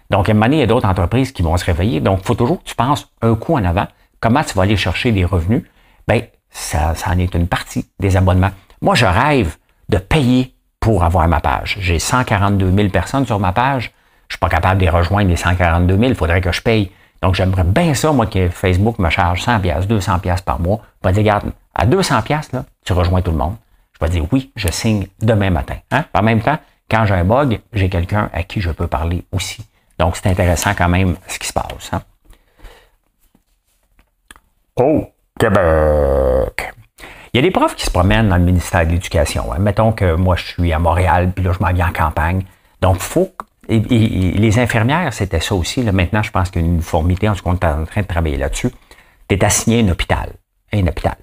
Donc, 0.10 0.30
à 0.30 0.32
un 0.32 0.34
moment 0.34 0.46
donné, 0.46 0.58
il 0.58 0.60
y 0.62 0.64
a 0.64 0.68
d'autres 0.68 0.88
entreprises 0.88 1.32
qui 1.32 1.44
vont 1.44 1.56
se 1.58 1.66
réveiller. 1.66 2.00
Donc, 2.00 2.20
il 2.22 2.26
faut 2.26 2.36
toujours 2.36 2.60
que 2.64 2.68
tu 2.68 2.76
penses 2.76 3.12
un 3.22 3.36
coup 3.36 3.54
en 3.54 3.64
avant. 3.64 3.88
Comment 4.20 4.44
tu 4.44 4.56
vas 4.56 4.64
aller 4.64 4.78
chercher 4.78 5.12
des 5.12 5.26
revenus? 5.26 5.64
Bien, 6.08 6.22
ça, 6.50 6.96
ça 6.96 7.12
en 7.12 7.20
est 7.20 7.34
une 7.36 7.48
partie 7.48 7.86
des 8.00 8.18
abonnements. 8.18 8.52
Moi, 8.82 8.96
je 8.96 9.06
rêve 9.06 9.58
de 9.90 9.98
payer 9.98 10.56
pour 10.80 11.04
avoir 11.04 11.28
ma 11.28 11.40
page. 11.40 11.78
J'ai 11.80 12.00
142 12.00 12.72
000 12.72 12.90
personnes 12.90 13.26
sur 13.26 13.40
ma 13.40 13.54
page. 13.54 13.94
Je 14.34 14.38
suis 14.38 14.40
pas 14.40 14.50
capable 14.50 14.80
de 14.80 14.86
les 14.86 14.90
rejoindre 14.90 15.30
les 15.30 15.36
142 15.36 15.96
000. 15.96 16.10
Il 16.10 16.16
faudrait 16.16 16.42
que 16.42 16.52
je 16.52 16.62
paye. 16.62 16.92
Donc, 17.22 17.36
j'aimerais 17.36 17.64
bien 17.64 17.94
ça, 17.94 18.12
moi, 18.12 18.26
que 18.26 18.50
Facebook 18.50 19.00
me 19.00 19.10
charge 19.10 19.42
100 19.42 19.60
200 19.88 20.20
par 20.46 20.60
mois. 20.60 20.82
Je 21.02 21.08
vais 21.08 21.14
dire, 21.14 21.22
regarde, 21.22 21.52
à 21.76 21.86
200 21.86 22.16
là, 22.52 22.66
tu 22.84 22.94
rejoins 22.94 23.22
tout 23.22 23.32
le 23.32 23.38
monde 23.38 23.56
je 23.94 24.06
vais 24.06 24.12
dire 24.12 24.26
oui, 24.32 24.52
je 24.56 24.70
signe 24.70 25.08
demain 25.22 25.50
matin. 25.50 25.76
Hein? 25.92 26.06
En 26.14 26.22
même 26.22 26.42
temps, 26.42 26.58
quand 26.90 27.06
j'ai 27.06 27.14
un 27.14 27.24
bug, 27.24 27.60
j'ai 27.74 27.90
quelqu'un 27.90 28.30
à 28.34 28.44
qui 28.44 28.62
je 28.62 28.72
peux 28.72 28.88
parler 28.88 29.24
aussi. 29.32 29.64
Donc, 30.00 30.18
c'est 30.18 30.28
intéressant 30.30 30.74
quand 30.74 30.90
même 30.90 31.16
ce 31.28 31.40
qui 31.40 31.48
se 31.48 31.54
passe. 31.54 31.92
Hein? 31.92 32.02
Oh, 34.76 35.06
Québec! 35.40 36.74
Il 37.34 37.38
y 37.38 37.40
a 37.40 37.42
des 37.42 37.52
profs 37.52 37.76
qui 37.76 37.86
se 37.86 37.92
promènent 37.92 38.30
dans 38.30 38.38
le 38.38 38.44
ministère 38.44 38.86
de 38.86 38.92
l'Éducation. 38.92 39.52
Hein. 39.52 39.60
Mettons 39.60 39.92
que 39.92 40.16
moi, 40.16 40.36
je 40.36 40.46
suis 40.46 40.74
à 40.74 40.80
Montréal, 40.80 41.32
puis 41.34 41.44
là, 41.44 41.52
je 41.52 41.64
m'en 41.64 41.74
viens 41.74 41.90
en 41.90 41.94
campagne. 41.94 42.44
Donc, 42.82 42.98
faut. 42.98 43.32
Et, 43.70 43.80
les 43.80 44.60
infirmières, 44.60 45.14
c'était 45.14 45.40
ça 45.40 45.56
aussi. 45.56 45.82
Maintenant, 45.82 46.22
je 46.24 46.32
pense 46.32 46.50
qu'il 46.50 46.62
y 46.62 46.66
a 46.66 46.68
une 46.68 46.76
uniformité, 46.76 47.30
en 47.30 47.34
tout 47.34 47.44
cas, 47.44 47.52
on 47.52 47.54
est 47.54 47.82
en 47.82 47.86
train 47.86 48.02
de 48.02 48.08
travailler 48.08 48.38
là-dessus. 48.38 48.70
Tu 49.28 49.36
es 49.36 49.44
assigné 49.46 49.80
à 49.80 49.84
un 49.84 49.90
hôpital 49.90 50.34
un 50.74 50.88
hôpital. 50.88 51.16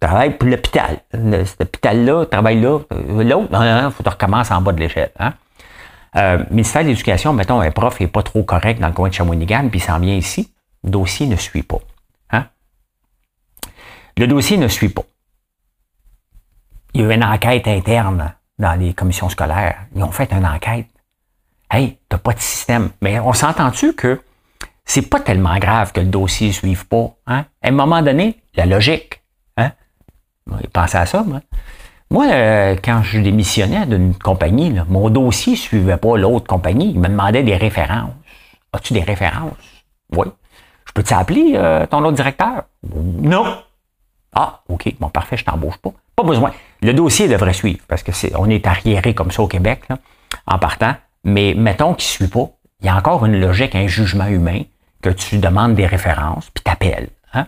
Travaille 0.00 0.36
pour 0.36 0.48
l'hôpital. 0.48 1.00
Cet 1.12 1.60
hôpital-là, 1.62 2.26
travaille 2.26 2.60
là. 2.60 2.78
Euh, 2.92 3.24
l'autre, 3.24 3.48
il 3.52 3.90
faut 3.90 4.02
que 4.02 4.08
tu 4.08 4.08
recommences 4.08 4.50
en 4.50 4.60
bas 4.60 4.72
de 4.72 4.80
l'échelle. 4.80 5.10
Hein? 5.18 5.34
Euh, 6.16 6.44
ministère 6.50 6.82
de 6.82 6.88
l'Éducation, 6.88 7.32
mettons, 7.32 7.60
un 7.60 7.70
prof 7.70 7.98
n'est 8.00 8.06
pas 8.06 8.22
trop 8.22 8.44
correct 8.44 8.80
dans 8.80 8.88
le 8.88 8.92
coin 8.92 9.08
de 9.08 9.14
Shawinigan, 9.14 9.68
puis 9.68 9.80
il 9.80 9.82
s'en 9.82 9.98
vient 9.98 10.14
ici. 10.14 10.52
Le 10.84 10.90
dossier 10.90 11.26
ne 11.26 11.36
suit 11.36 11.62
pas. 11.62 11.80
Hein? 12.30 12.46
Le 14.16 14.26
dossier 14.26 14.56
ne 14.56 14.68
suit 14.68 14.90
pas. 14.90 15.04
Il 16.92 17.00
y 17.00 17.04
a 17.04 17.08
eu 17.08 17.14
une 17.14 17.24
enquête 17.24 17.66
interne 17.66 18.34
dans 18.58 18.78
les 18.78 18.94
commissions 18.94 19.28
scolaires. 19.28 19.86
Ils 19.96 20.04
ont 20.04 20.12
fait 20.12 20.32
une 20.32 20.46
enquête. 20.46 20.86
Hey, 21.74 21.98
t'as 22.08 22.18
pas 22.18 22.34
de 22.34 22.38
système. 22.38 22.90
Mais 23.02 23.18
on 23.18 23.32
s'entend-tu 23.32 23.94
que 23.94 24.22
c'est 24.84 25.10
pas 25.10 25.18
tellement 25.18 25.58
grave 25.58 25.90
que 25.90 25.98
le 25.98 26.06
dossier 26.06 26.46
ne 26.48 26.52
suive 26.52 26.86
pas. 26.86 27.16
Hein? 27.26 27.46
À 27.62 27.68
un 27.68 27.72
moment 27.72 28.00
donné, 28.00 28.40
la 28.54 28.64
logique. 28.64 29.24
Hein? 29.56 29.72
Pensez 30.72 30.98
à 30.98 31.04
ça, 31.04 31.24
moi. 31.24 31.40
Moi, 32.12 32.26
euh, 32.30 32.76
quand 32.76 33.02
je 33.02 33.18
démissionnais 33.18 33.86
d'une 33.86 34.14
compagnie, 34.14 34.72
mon 34.88 35.10
dossier 35.10 35.54
ne 35.54 35.58
suivait 35.58 35.96
pas 35.96 36.16
l'autre 36.16 36.46
compagnie. 36.46 36.92
Il 36.92 37.00
me 37.00 37.08
demandait 37.08 37.42
des 37.42 37.56
références. 37.56 38.12
As-tu 38.72 38.92
des 38.92 39.02
références? 39.02 39.54
Oui. 40.14 40.28
Je 40.86 40.92
peux 40.92 41.02
t'appeler 41.02 41.54
euh, 41.56 41.86
ton 41.86 42.04
autre 42.04 42.14
directeur? 42.14 42.66
Non. 42.94 43.64
Ah, 44.32 44.60
OK. 44.68 44.94
Bon, 45.00 45.08
parfait, 45.08 45.36
je 45.36 45.44
t'embauche 45.44 45.78
pas. 45.78 45.90
Pas 46.14 46.22
besoin. 46.22 46.52
Le 46.82 46.94
dossier 46.94 47.26
devrait 47.26 47.52
suivre 47.52 47.80
parce 47.88 48.04
que 48.04 48.12
c'est, 48.12 48.32
on 48.36 48.48
est 48.48 48.64
arriéré 48.64 49.12
comme 49.12 49.32
ça 49.32 49.42
au 49.42 49.48
Québec, 49.48 49.82
en 50.46 50.58
partant. 50.60 50.94
Mais 51.24 51.54
mettons 51.56 51.94
qu'il 51.94 52.06
ne 52.06 52.26
suit 52.26 52.28
pas. 52.28 52.50
Il 52.80 52.86
y 52.86 52.88
a 52.88 52.96
encore 52.96 53.24
une 53.24 53.40
logique, 53.40 53.74
un 53.74 53.86
jugement 53.86 54.26
humain 54.26 54.62
que 55.02 55.10
tu 55.10 55.38
demandes 55.38 55.74
des 55.74 55.86
références, 55.86 56.50
puis 56.50 56.62
t'appelles. 56.62 57.08
Hein? 57.32 57.46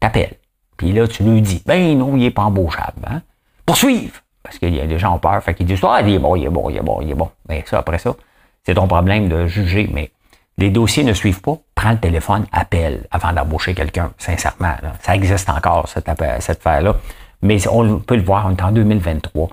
T'appelles. 0.00 0.36
Puis 0.76 0.92
là, 0.92 1.06
tu 1.06 1.22
lui 1.22 1.40
dis, 1.40 1.62
ben 1.64 1.96
non, 1.98 2.16
il 2.16 2.22
n'est 2.22 2.30
pas 2.30 2.42
embauchable. 2.42 3.02
Hein? 3.06 3.22
Poursuivre. 3.64 4.14
Parce 4.42 4.58
qu'il 4.58 4.74
y 4.74 4.80
a 4.80 4.86
des 4.86 4.98
gens 4.98 5.14
ont 5.14 5.18
peur. 5.18 5.42
Fait 5.42 5.54
qu'ils 5.54 5.66
disent, 5.66 5.80
ah, 5.84 6.00
il 6.04 6.14
est 6.14 6.18
bon, 6.18 6.34
il 6.34 6.44
est 6.44 6.50
bon, 6.50 6.68
il 6.68 6.76
est 6.76 6.82
bon, 6.82 7.00
il 7.00 7.10
est 7.10 7.14
bon. 7.14 7.30
Mais 7.48 7.64
ça, 7.66 7.78
après 7.78 7.98
ça, 7.98 8.14
c'est 8.64 8.74
ton 8.74 8.88
problème 8.88 9.28
de 9.28 9.46
juger. 9.46 9.88
Mais 9.92 10.10
les 10.58 10.70
dossiers 10.70 11.04
ne 11.04 11.12
suivent 11.12 11.40
pas. 11.40 11.56
Prends 11.74 11.92
le 11.92 11.98
téléphone, 11.98 12.46
appelle 12.52 13.06
avant 13.10 13.32
d'embaucher 13.32 13.74
quelqu'un. 13.74 14.12
Sincèrement, 14.18 14.74
ça 15.00 15.14
existe 15.14 15.48
encore, 15.48 15.88
cette, 15.88 16.10
cette 16.40 16.58
affaire-là. 16.58 16.96
Mais 17.42 17.66
on 17.68 17.98
peut 18.00 18.16
le 18.16 18.22
voir, 18.22 18.46
on 18.46 18.50
est 18.50 18.62
en 18.62 18.72
2023. 18.72 19.48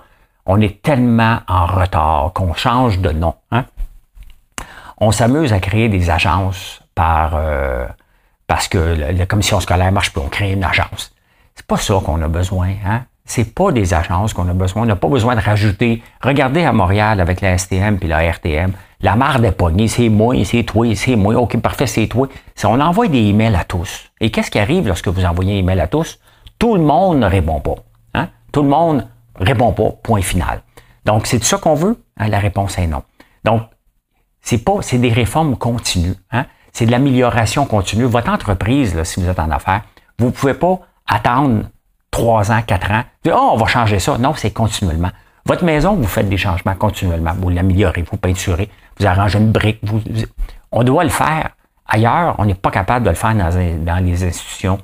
On 0.51 0.60
est 0.62 0.81
tellement 0.81 1.42
en 1.48 1.68
retard 1.68 2.31
qu'on 2.34 2.56
change 2.56 2.98
de 2.98 3.12
nom. 3.12 3.36
Hein? 3.51 3.66
On 4.98 5.12
s'amuse 5.12 5.54
à 5.54 5.60
créer 5.60 5.90
des 5.90 6.10
agences 6.10 6.81
euh, 7.00 7.86
parce 8.48 8.68
que 8.68 8.78
la, 8.78 9.25
commission 9.28 9.60
scolaire 9.60 9.92
marche 9.92 10.12
plus, 10.12 10.22
on 10.22 10.28
crée 10.28 10.54
une 10.54 10.63
agence. 10.63 11.13
C'est 11.54 11.68
pas 11.68 11.78
ça 11.78 12.00
qu'on 12.04 12.19
a 12.24 12.28
besoin, 12.28 12.69
hein? 12.84 13.04
C'est 13.25 13.54
pas 13.54 13.72
des 13.72 13.94
agences 13.94 14.34
qu'on 14.34 14.50
a 14.50 14.54
besoin. 14.54 14.81
On 14.81 14.86
n'a 14.88 14.96
pas 14.96 15.07
besoin 15.07 15.36
de 15.36 15.40
rajouter. 15.40 16.01
Regardez 16.19 16.63
à 16.63 16.74
Montréal 16.74 17.22
avec 17.22 17.42
la 17.42 17.56
STM 17.56 18.00
puis 18.00 18.10
la 18.10 18.28
RTM. 18.28 18.72
La 19.01 19.16
marre 19.16 19.40
des 19.40 19.51
poignées, 19.51 19.88
c'est 19.88 20.10
moi, 20.10 20.34
c'est 20.46 20.63
toi, 20.63 20.88
c'est 20.96 21.16
moi. 21.16 21.36
OK, 21.36 21.62
parfait, 21.62 21.86
c'est 21.86 22.07
toi. 22.07 22.28
On 22.63 22.81
envoie 22.81 23.07
des 23.07 23.19
emails 23.19 23.56
à 23.56 23.66
tous. 23.66 24.10
Et 24.19 24.31
qu'est-ce 24.31 24.50
qui 24.50 24.57
arrive 24.57 24.88
lorsque 24.88 25.10
vous 25.10 25.25
envoyez 25.25 25.54
un 25.54 25.60
email 25.60 25.80
à 25.80 25.88
tous? 25.88 26.18
Tout 26.57 26.74
le 26.74 26.81
monde 26.81 27.19
ne 27.19 27.28
répond 27.28 27.60
pas. 27.60 27.75
Hein? 28.16 28.30
Tout 28.51 28.63
le 28.63 28.69
monde 28.69 29.06
répond 29.39 29.71
pas, 29.74 29.91
point 30.03 30.21
final. 30.21 30.62
Donc, 31.06 31.27
c'est 31.27 31.44
ça 31.44 31.57
qu'on 31.57 31.75
veut? 31.75 32.03
Hein? 32.18 32.27
La 32.27 32.39
réponse 32.39 32.77
est 32.77 32.88
non. 32.88 33.03
Donc, 33.44 33.63
c'est 34.41 34.59
pas, 34.59 34.81
c'est 34.81 34.97
des 34.97 35.12
réformes 35.12 35.57
continues. 35.57 36.15
Hein? 36.31 36.45
c'est 36.71 36.86
de 36.86 36.91
l'amélioration 36.91 37.65
continue. 37.65 38.06
Votre 38.06 38.30
entreprise, 38.30 39.01
si 39.03 39.19
vous 39.19 39.30
êtes 39.30 39.39
en 39.39 39.51
affaires, 39.51 39.81
vous 40.18 40.27
ne 40.27 40.31
pouvez 40.31 40.53
pas 40.53 40.80
attendre 41.07 41.63
trois 42.12 42.51
ans, 42.51 42.62
quatre 42.65 42.91
ans, 42.91 43.03
dire, 43.24 43.36
oh, 43.38 43.51
on 43.53 43.57
va 43.57 43.65
changer 43.65 44.00
ça. 44.00 44.18
Non, 44.18 44.33
c'est 44.36 44.51
continuellement. 44.51 45.12
Votre 45.45 45.63
maison, 45.63 45.95
vous 45.95 46.07
faites 46.07 46.30
des 46.30 46.38
changements 46.38 46.75
continuellement. 46.75 47.33
Vous 47.38 47.50
l'améliorez, 47.50 48.03
vous 48.09 48.18
peinturez, 48.18 48.69
vous 49.00 49.06
arrangez 49.06 49.39
une 49.39 49.51
brique. 49.51 49.81
on 50.71 50.83
doit 50.83 51.03
le 51.03 51.09
faire. 51.09 51.50
Ailleurs, 51.88 52.36
on 52.38 52.45
n'est 52.45 52.53
pas 52.53 52.71
capable 52.71 53.05
de 53.05 53.10
le 53.10 53.15
faire 53.15 53.34
dans, 53.34 54.05
les 54.05 54.24
institutions 54.24 54.79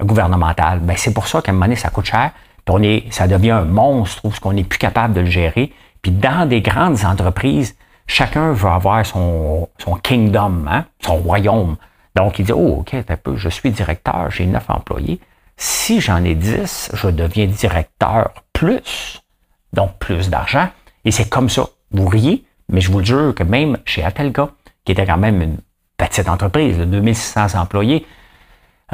gouvernementales. 0.00 0.80
Ben, 0.80 0.96
c'est 0.96 1.12
pour 1.12 1.26
ça 1.26 1.42
qu'à 1.42 1.50
un 1.50 1.54
moment 1.54 1.74
ça 1.74 1.90
coûte 1.90 2.04
cher. 2.04 2.30
On 2.68 2.82
est, 2.82 3.04
ça 3.10 3.28
devient 3.28 3.50
un 3.50 3.64
monstre 3.64 4.22
parce 4.22 4.40
qu'on 4.40 4.52
n'est 4.52 4.64
plus 4.64 4.78
capable 4.78 5.14
de 5.14 5.20
le 5.20 5.26
gérer. 5.26 5.72
Puis 6.02 6.12
dans 6.12 6.48
des 6.48 6.60
grandes 6.60 7.04
entreprises, 7.04 7.76
chacun 8.06 8.52
veut 8.52 8.68
avoir 8.68 9.04
son, 9.04 9.68
son 9.78 9.94
kingdom, 9.96 10.64
hein, 10.68 10.84
son 11.00 11.16
royaume. 11.16 11.76
Donc, 12.14 12.38
il 12.38 12.46
dit, 12.46 12.52
oh, 12.52 12.78
OK, 12.80 12.94
un 12.94 13.16
peu, 13.16 13.36
je 13.36 13.48
suis 13.48 13.70
directeur, 13.70 14.30
j'ai 14.30 14.46
neuf 14.46 14.68
employés. 14.68 15.20
Si 15.56 16.00
j'en 16.00 16.22
ai 16.24 16.34
dix, 16.34 16.90
je 16.92 17.08
deviens 17.08 17.46
directeur 17.46 18.30
plus, 18.52 19.22
donc 19.72 19.98
plus 19.98 20.30
d'argent. 20.30 20.68
Et 21.04 21.10
c'est 21.10 21.28
comme 21.28 21.48
ça. 21.48 21.66
Vous 21.90 22.06
riez, 22.06 22.44
mais 22.68 22.80
je 22.80 22.90
vous 22.90 22.98
le 23.00 23.04
jure 23.04 23.34
que 23.34 23.42
même 23.42 23.78
chez 23.84 24.02
Atelga, 24.02 24.50
qui 24.84 24.92
était 24.92 25.06
quand 25.06 25.18
même 25.18 25.42
une 25.42 25.58
petite 25.96 26.28
entreprise 26.28 26.78
de 26.78 26.84
2600 26.84 27.58
employés, 27.58 28.06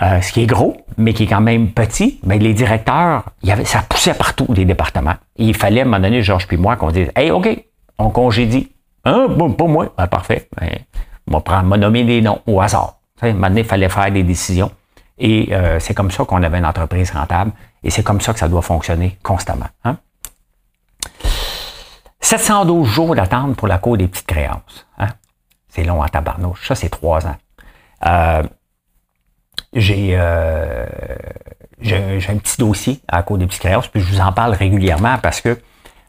euh, 0.03 0.21
ce 0.21 0.33
qui 0.33 0.43
est 0.43 0.47
gros, 0.47 0.77
mais 0.97 1.13
qui 1.13 1.25
est 1.25 1.27
quand 1.27 1.41
même 1.41 1.73
petit, 1.73 2.21
ben, 2.23 2.39
les 2.39 2.55
directeurs, 2.55 3.25
y 3.43 3.51
avait, 3.51 3.65
ça 3.65 3.83
poussait 3.83 4.15
partout 4.15 4.47
des 4.49 4.65
départements. 4.65 5.17
Il 5.37 5.55
fallait, 5.55 5.81
à 5.81 5.83
un 5.83 5.87
moment 5.87 6.01
donné, 6.01 6.23
Georges 6.23 6.47
puis 6.47 6.57
moi, 6.57 6.77
qu'on 6.77 6.91
dise, 6.91 7.11
hey, 7.17 7.31
OK, 7.31 7.49
on 7.99 8.11
congédie 8.11 8.71
Hein? 9.05 9.29
Bon, 9.29 9.53
pas 9.53 9.67
moi. 9.67 9.93
Ben, 9.97 10.07
parfait. 10.07 10.49
Ben, 10.57 10.79
on 11.27 11.33
va 11.33 11.41
prendre, 11.41 11.77
nommer 11.77 12.05
des 12.05 12.21
noms 12.21 12.41
au 12.47 12.61
hasard. 12.61 13.01
maintenant, 13.23 13.59
il 13.59 13.65
fallait 13.65 13.89
faire 13.89 14.11
des 14.11 14.23
décisions. 14.23 14.71
Et 15.19 15.49
euh, 15.53 15.79
c'est 15.81 15.95
comme 15.95 16.11
ça 16.11 16.25
qu'on 16.25 16.43
avait 16.43 16.59
une 16.59 16.67
entreprise 16.67 17.11
rentable. 17.11 17.53
Et 17.83 17.91
c'est 17.91 18.03
comme 18.03 18.21
ça 18.21 18.33
que 18.33 18.39
ça 18.39 18.49
doit 18.49 18.63
fonctionner 18.63 19.19
constamment. 19.23 19.69
Hein? 19.85 19.99
712 22.21 22.89
jours 22.89 23.15
d'attente 23.15 23.57
pour 23.57 23.69
la 23.69 23.79
cour 23.79 23.97
des 23.97 24.07
petites 24.07 24.27
créances. 24.27 24.87
Hein? 24.99 25.09
C'est 25.69 25.85
long 25.85 26.03
à 26.03 26.09
tabarnouche. 26.09 26.67
Ça, 26.69 26.75
c'est 26.75 26.89
trois 26.89 27.27
ans. 27.27 27.37
Euh, 28.07 28.43
j'ai, 29.73 30.11
euh, 30.15 30.87
j'ai, 31.81 32.21
j'ai 32.21 32.33
un 32.33 32.37
petit 32.37 32.59
dossier 32.59 33.01
à 33.09 33.17
la 33.17 33.23
cour 33.23 33.39
des 33.39 33.47
petites 33.47 33.63
créances, 33.63 33.89
puis 33.89 34.01
je 34.01 34.07
vous 34.07 34.21
en 34.21 34.33
parle 34.33 34.55
régulièrement 34.55 35.19
parce 35.23 35.41
que 35.41 35.59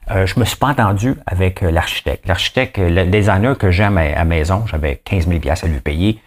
euh, 0.09 0.25
je 0.25 0.39
me 0.39 0.45
suis 0.45 0.57
pas 0.57 0.67
entendu 0.67 1.15
avec 1.25 1.63
euh, 1.63 1.71
l'architecte. 1.71 2.27
L'architecte, 2.27 2.79
euh, 2.79 2.89
le 2.89 3.05
designer 3.05 3.57
que 3.57 3.71
j'ai 3.71 3.83
à 3.83 3.89
ma 3.89 4.25
maison, 4.25 4.65
j'avais 4.65 5.01
15 5.05 5.27
000 5.27 5.39
à 5.49 5.67
lui 5.67 5.79
payer. 5.79 6.19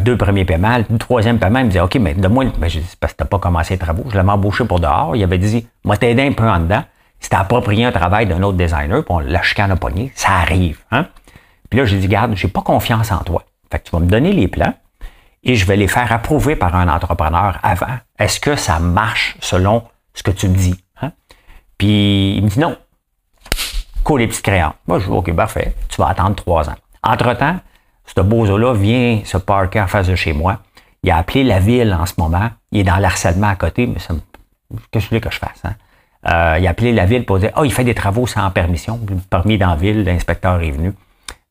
deux 0.00 0.16
premiers 0.16 0.44
paiements. 0.44 0.78
Le 0.78 0.98
troisième 0.98 1.38
paiement, 1.38 1.58
il 1.58 1.66
me 1.66 1.70
disait, 1.70 1.80
OK, 1.80 1.96
mais 1.96 2.14
de 2.14 2.28
moi 2.28 2.44
ben, 2.58 2.68
dis, 2.68 2.82
parce 3.00 3.12
que 3.12 3.18
t'as 3.18 3.24
pas 3.24 3.38
commencé 3.38 3.74
les 3.74 3.78
travaux. 3.78 4.04
Je 4.08 4.16
l'avais 4.16 4.30
embauché 4.30 4.64
pour 4.64 4.80
dehors. 4.80 5.16
Il 5.16 5.22
avait 5.22 5.38
dit, 5.38 5.66
moi, 5.84 5.96
t'aider 5.96 6.26
un 6.26 6.32
peu 6.32 6.48
en 6.48 6.60
dedans. 6.60 6.84
C'était 7.20 7.36
approprié 7.36 7.84
un 7.84 7.92
travail 7.92 8.26
d'un 8.26 8.42
autre 8.42 8.56
designer, 8.56 9.04
puis 9.04 9.14
on 9.14 9.18
l'a 9.18 9.42
chicane 9.42 9.76
pogné. 9.76 10.12
Ça 10.14 10.30
arrive, 10.30 10.78
hein? 10.92 11.06
Puis 11.68 11.80
là, 11.80 11.84
j'ai 11.84 11.98
dit, 11.98 12.06
garde, 12.06 12.34
j'ai 12.36 12.48
pas 12.48 12.62
confiance 12.62 13.10
en 13.10 13.18
toi. 13.18 13.42
Fait 13.70 13.80
que 13.80 13.84
tu 13.84 13.90
vas 13.90 13.98
me 13.98 14.06
donner 14.06 14.32
les 14.32 14.48
plans 14.48 14.74
et 15.44 15.54
je 15.54 15.64
vais 15.66 15.76
les 15.76 15.88
faire 15.88 16.10
approuver 16.12 16.56
par 16.56 16.74
un 16.74 16.88
entrepreneur 16.88 17.58
avant. 17.62 17.98
Est-ce 18.18 18.40
que 18.40 18.56
ça 18.56 18.78
marche 18.78 19.36
selon 19.40 19.84
ce 20.14 20.22
que 20.22 20.30
tu 20.30 20.48
me 20.48 20.56
dis? 20.56 20.78
Hein? 21.00 21.12
Puis 21.76 22.36
il 22.36 22.44
me 22.44 22.48
dit 22.48 22.58
non. 22.58 22.76
Cool 24.04 24.20
les 24.20 24.28
petits 24.28 24.42
crayons. 24.42 24.74
Moi, 24.86 24.98
je 24.98 25.04
dis 25.04 25.10
OK, 25.10 25.34
parfait. 25.34 25.74
Tu 25.88 26.00
vas 26.00 26.08
attendre 26.08 26.34
trois 26.36 26.68
ans. 26.68 26.76
Entre-temps, 27.02 27.60
ce 28.04 28.20
bozo-là 28.20 28.74
vient 28.74 29.20
se 29.24 29.36
parker 29.36 29.80
en 29.80 29.86
face 29.86 30.08
de 30.08 30.14
chez 30.14 30.32
moi. 30.32 30.60
Il 31.02 31.10
a 31.10 31.18
appelé 31.18 31.44
la 31.44 31.60
ville 31.60 31.94
en 31.98 32.06
ce 32.06 32.14
moment. 32.18 32.50
Il 32.72 32.80
est 32.80 32.84
dans 32.84 32.96
l'harcèlement 32.96 33.48
à 33.48 33.56
côté, 33.56 33.86
mais 33.86 33.98
ça 33.98 34.14
qu'est-ce 34.90 34.90
que 34.90 35.00
je 35.00 35.08
voulais 35.08 35.20
que 35.20 35.30
je 35.30 35.38
fasse? 35.38 35.62
Hein? 35.64 35.74
Euh, 36.26 36.58
il 36.58 36.66
a 36.66 36.70
appelé 36.70 36.92
la 36.92 37.06
ville 37.06 37.24
pour 37.24 37.38
dire, 37.38 37.52
oh, 37.56 37.64
il 37.64 37.72
fait 37.72 37.84
des 37.84 37.94
travaux 37.94 38.26
sans 38.26 38.50
permission. 38.50 39.00
Le 39.08 39.16
permis 39.16 39.58
dans 39.58 39.70
la 39.70 39.76
ville, 39.76 40.04
l'inspecteur 40.04 40.60
est 40.60 40.70
venu. 40.70 40.92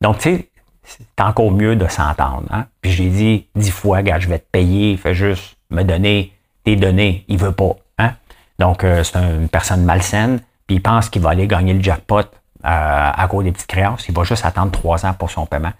Donc, 0.00 0.18
tu 0.18 0.36
sais, 0.36 0.50
c'est 0.88 1.22
encore 1.22 1.50
mieux 1.50 1.76
de 1.76 1.86
s'entendre. 1.86 2.44
Hein? 2.50 2.66
Puis 2.80 2.92
j'ai 2.92 3.08
dit 3.08 3.46
dix 3.54 3.70
fois, 3.70 4.02
gars, 4.02 4.18
je 4.18 4.28
vais 4.28 4.38
te 4.38 4.46
payer, 4.50 4.96
fais 4.96 5.14
juste 5.14 5.56
me 5.70 5.82
donner 5.82 6.32
tes 6.64 6.76
données. 6.76 7.24
Il 7.28 7.38
veut 7.38 7.52
pas. 7.52 7.76
Hein? 7.98 8.12
Donc, 8.58 8.84
euh, 8.84 9.04
c'est 9.04 9.18
une 9.18 9.48
personne 9.48 9.84
malsaine, 9.84 10.40
puis 10.66 10.76
il 10.76 10.82
pense 10.82 11.10
qu'il 11.10 11.22
va 11.22 11.30
aller 11.30 11.46
gagner 11.46 11.74
le 11.74 11.82
jackpot 11.82 12.20
euh, 12.20 12.24
à 12.64 13.26
cause 13.28 13.44
des 13.44 13.52
petites 13.52 13.68
créances. 13.68 14.08
Il 14.08 14.14
va 14.14 14.24
juste 14.24 14.44
attendre 14.44 14.72
trois 14.72 15.04
ans 15.04 15.12
pour 15.12 15.30
son 15.30 15.46
paiement. 15.46 15.72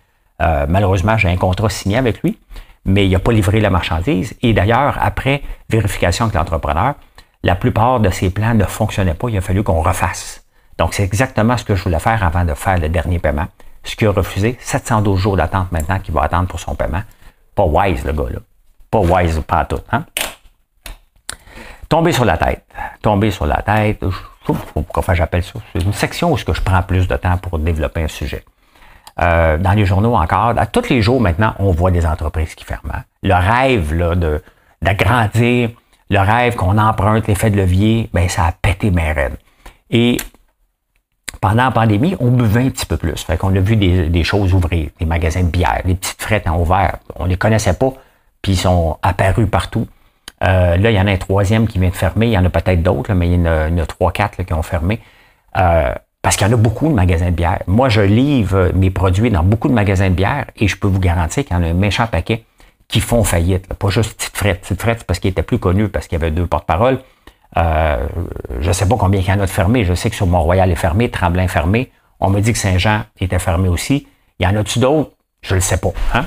Euh, 0.42 0.66
malheureusement, 0.68 1.16
j'ai 1.16 1.28
un 1.28 1.36
contrat 1.36 1.70
signé 1.70 1.96
avec 1.96 2.22
lui, 2.22 2.38
mais 2.84 3.06
il 3.06 3.10
n'a 3.10 3.18
pas 3.18 3.32
livré 3.32 3.60
la 3.60 3.70
marchandise. 3.70 4.34
Et 4.42 4.52
d'ailleurs, 4.52 4.98
après 5.00 5.42
vérification 5.70 6.26
avec 6.26 6.36
l'entrepreneur, 6.36 6.94
la 7.42 7.54
plupart 7.54 8.00
de 8.00 8.10
ses 8.10 8.30
plans 8.30 8.54
ne 8.54 8.64
fonctionnaient 8.64 9.14
pas. 9.14 9.28
Il 9.30 9.38
a 9.38 9.40
fallu 9.40 9.62
qu'on 9.62 9.80
refasse. 9.80 10.44
Donc, 10.76 10.94
c'est 10.94 11.02
exactement 11.02 11.56
ce 11.56 11.64
que 11.64 11.74
je 11.74 11.82
voulais 11.82 11.98
faire 11.98 12.22
avant 12.22 12.44
de 12.44 12.54
faire 12.54 12.78
le 12.78 12.88
dernier 12.88 13.18
paiement. 13.18 13.46
Ce 13.84 13.96
qui 13.96 14.06
a 14.06 14.10
refusé, 14.10 14.56
712 14.60 15.18
jours 15.18 15.36
d'attente 15.36 15.72
maintenant 15.72 15.98
qu'il 15.98 16.14
va 16.14 16.22
attendre 16.22 16.48
pour 16.48 16.60
son 16.60 16.74
paiement. 16.74 17.02
Pas 17.54 17.64
wise, 17.64 18.04
le 18.04 18.12
gars, 18.12 18.30
là. 18.30 18.40
Pas 18.90 19.00
wise, 19.00 19.40
pas 19.46 19.64
tout. 19.64 19.80
Hein? 19.92 20.04
Tomber 21.88 22.12
sur 22.12 22.24
la 22.24 22.36
tête. 22.36 22.64
Tomber 23.02 23.30
sur 23.30 23.46
la 23.46 23.62
tête. 23.62 24.04
Pourquoi 24.44 25.14
j'appelle 25.14 25.42
ça. 25.42 25.58
C'est 25.72 25.82
une 25.82 25.92
section 25.92 26.32
où 26.32 26.36
je 26.36 26.44
prends 26.44 26.82
plus 26.82 27.06
de 27.06 27.16
temps 27.16 27.36
pour 27.38 27.58
développer 27.58 28.02
un 28.02 28.08
sujet. 28.08 28.44
Euh, 29.20 29.58
dans 29.58 29.72
les 29.72 29.84
journaux 29.84 30.14
encore, 30.14 30.54
à 30.56 30.66
tous 30.66 30.88
les 30.90 31.02
jours 31.02 31.20
maintenant, 31.20 31.54
on 31.58 31.72
voit 31.72 31.90
des 31.90 32.06
entreprises 32.06 32.54
qui 32.54 32.64
ferment. 32.64 32.92
Hein. 32.94 33.02
Le 33.22 33.34
rêve 33.34 33.92
là, 33.92 34.14
de, 34.14 34.42
d'agrandir, 34.80 35.70
le 36.08 36.18
rêve 36.20 36.54
qu'on 36.54 36.78
emprunte 36.78 37.26
l'effet 37.26 37.50
de 37.50 37.56
levier, 37.56 38.08
ben 38.12 38.28
ça 38.28 38.46
a 38.46 38.52
pété 38.52 38.90
mes 38.90 39.12
rêves. 39.12 39.36
Et 39.90 40.18
pendant 41.40 41.64
la 41.64 41.70
pandémie, 41.70 42.16
on 42.20 42.30
buvait 42.30 42.62
un 42.62 42.70
petit 42.70 42.86
peu 42.86 42.96
plus. 42.96 43.22
Fait 43.22 43.36
qu'on 43.36 43.54
a 43.54 43.60
vu 43.60 43.76
des, 43.76 44.24
choses 44.24 44.54
ouvrir, 44.54 44.90
des 44.98 45.06
magasins 45.06 45.42
de 45.42 45.48
bière, 45.48 45.82
des 45.84 45.94
petites 45.94 46.20
frettes 46.20 46.48
en 46.48 46.60
ouvert. 46.60 46.96
On 47.16 47.26
les 47.26 47.36
connaissait 47.36 47.74
pas, 47.74 47.92
puis 48.42 48.52
ils 48.52 48.58
sont 48.58 48.98
apparus 49.02 49.48
partout. 49.48 49.86
Euh, 50.44 50.76
là, 50.76 50.90
il 50.90 50.96
y 50.96 51.00
en 51.00 51.06
a 51.06 51.10
un 51.10 51.16
troisième 51.16 51.66
qui 51.66 51.78
vient 51.78 51.90
de 51.90 51.94
fermer. 51.94 52.26
Il 52.26 52.32
y 52.32 52.38
en 52.38 52.44
a 52.44 52.50
peut-être 52.50 52.82
d'autres, 52.82 53.12
mais 53.14 53.28
il 53.28 53.40
y 53.40 53.48
en 53.48 53.78
a, 53.78 53.86
trois, 53.86 54.12
quatre 54.12 54.42
qui 54.42 54.52
ont 54.52 54.62
fermé. 54.62 55.00
Euh, 55.56 55.92
parce 56.22 56.36
qu'il 56.36 56.46
y 56.46 56.50
en 56.50 56.52
a 56.52 56.56
beaucoup 56.56 56.88
de 56.88 56.94
magasins 56.94 57.26
de 57.26 57.36
bière. 57.36 57.62
Moi, 57.66 57.88
je 57.88 58.00
livre 58.00 58.70
mes 58.74 58.90
produits 58.90 59.30
dans 59.30 59.42
beaucoup 59.42 59.68
de 59.68 59.72
magasins 59.72 60.10
de 60.10 60.14
bière 60.14 60.46
et 60.56 60.68
je 60.68 60.76
peux 60.76 60.88
vous 60.88 60.98
garantir 60.98 61.44
qu'il 61.44 61.56
y 61.56 61.58
en 61.58 61.62
a 61.62 61.66
un 61.66 61.74
méchant 61.74 62.06
paquet 62.06 62.44
qui 62.88 63.00
font 63.00 63.22
faillite. 63.22 63.72
Pas 63.74 63.88
juste 63.88 64.14
Petite 64.16 64.36
Frette. 64.36 64.60
Petite 64.62 64.80
Frette, 64.80 64.98
c'est 65.00 65.06
parce 65.06 65.20
qu'il 65.20 65.30
était 65.30 65.42
plus 65.42 65.58
connu, 65.58 65.88
parce 65.88 66.06
qu'il 66.06 66.18
y 66.18 66.22
avait 66.22 66.30
deux 66.30 66.46
porte-paroles. 66.46 66.98
Euh, 67.56 68.06
je 68.60 68.68
ne 68.68 68.72
sais 68.72 68.86
pas 68.86 68.96
combien 68.96 69.20
il 69.20 69.26
y 69.26 69.32
en 69.32 69.40
a 69.40 69.46
de 69.46 69.50
fermés. 69.50 69.84
Je 69.84 69.94
sais 69.94 70.10
que 70.10 70.16
sur 70.16 70.26
Mont-Royal 70.26 70.70
est 70.70 70.76
fermé, 70.76 71.10
Tremblin 71.10 71.44
est 71.44 71.48
fermé. 71.48 71.90
On 72.20 72.30
me 72.30 72.40
dit 72.40 72.52
que 72.52 72.58
Saint-Jean 72.58 73.04
était 73.20 73.38
fermé 73.38 73.68
aussi. 73.68 74.06
Il 74.38 74.44
y 74.44 74.46
en 74.46 74.56
a-tu 74.56 74.78
d'autres? 74.78 75.12
Je 75.42 75.54
ne 75.54 75.56
le 75.56 75.60
sais 75.60 75.78
pas. 75.78 75.90
Hein? 76.14 76.26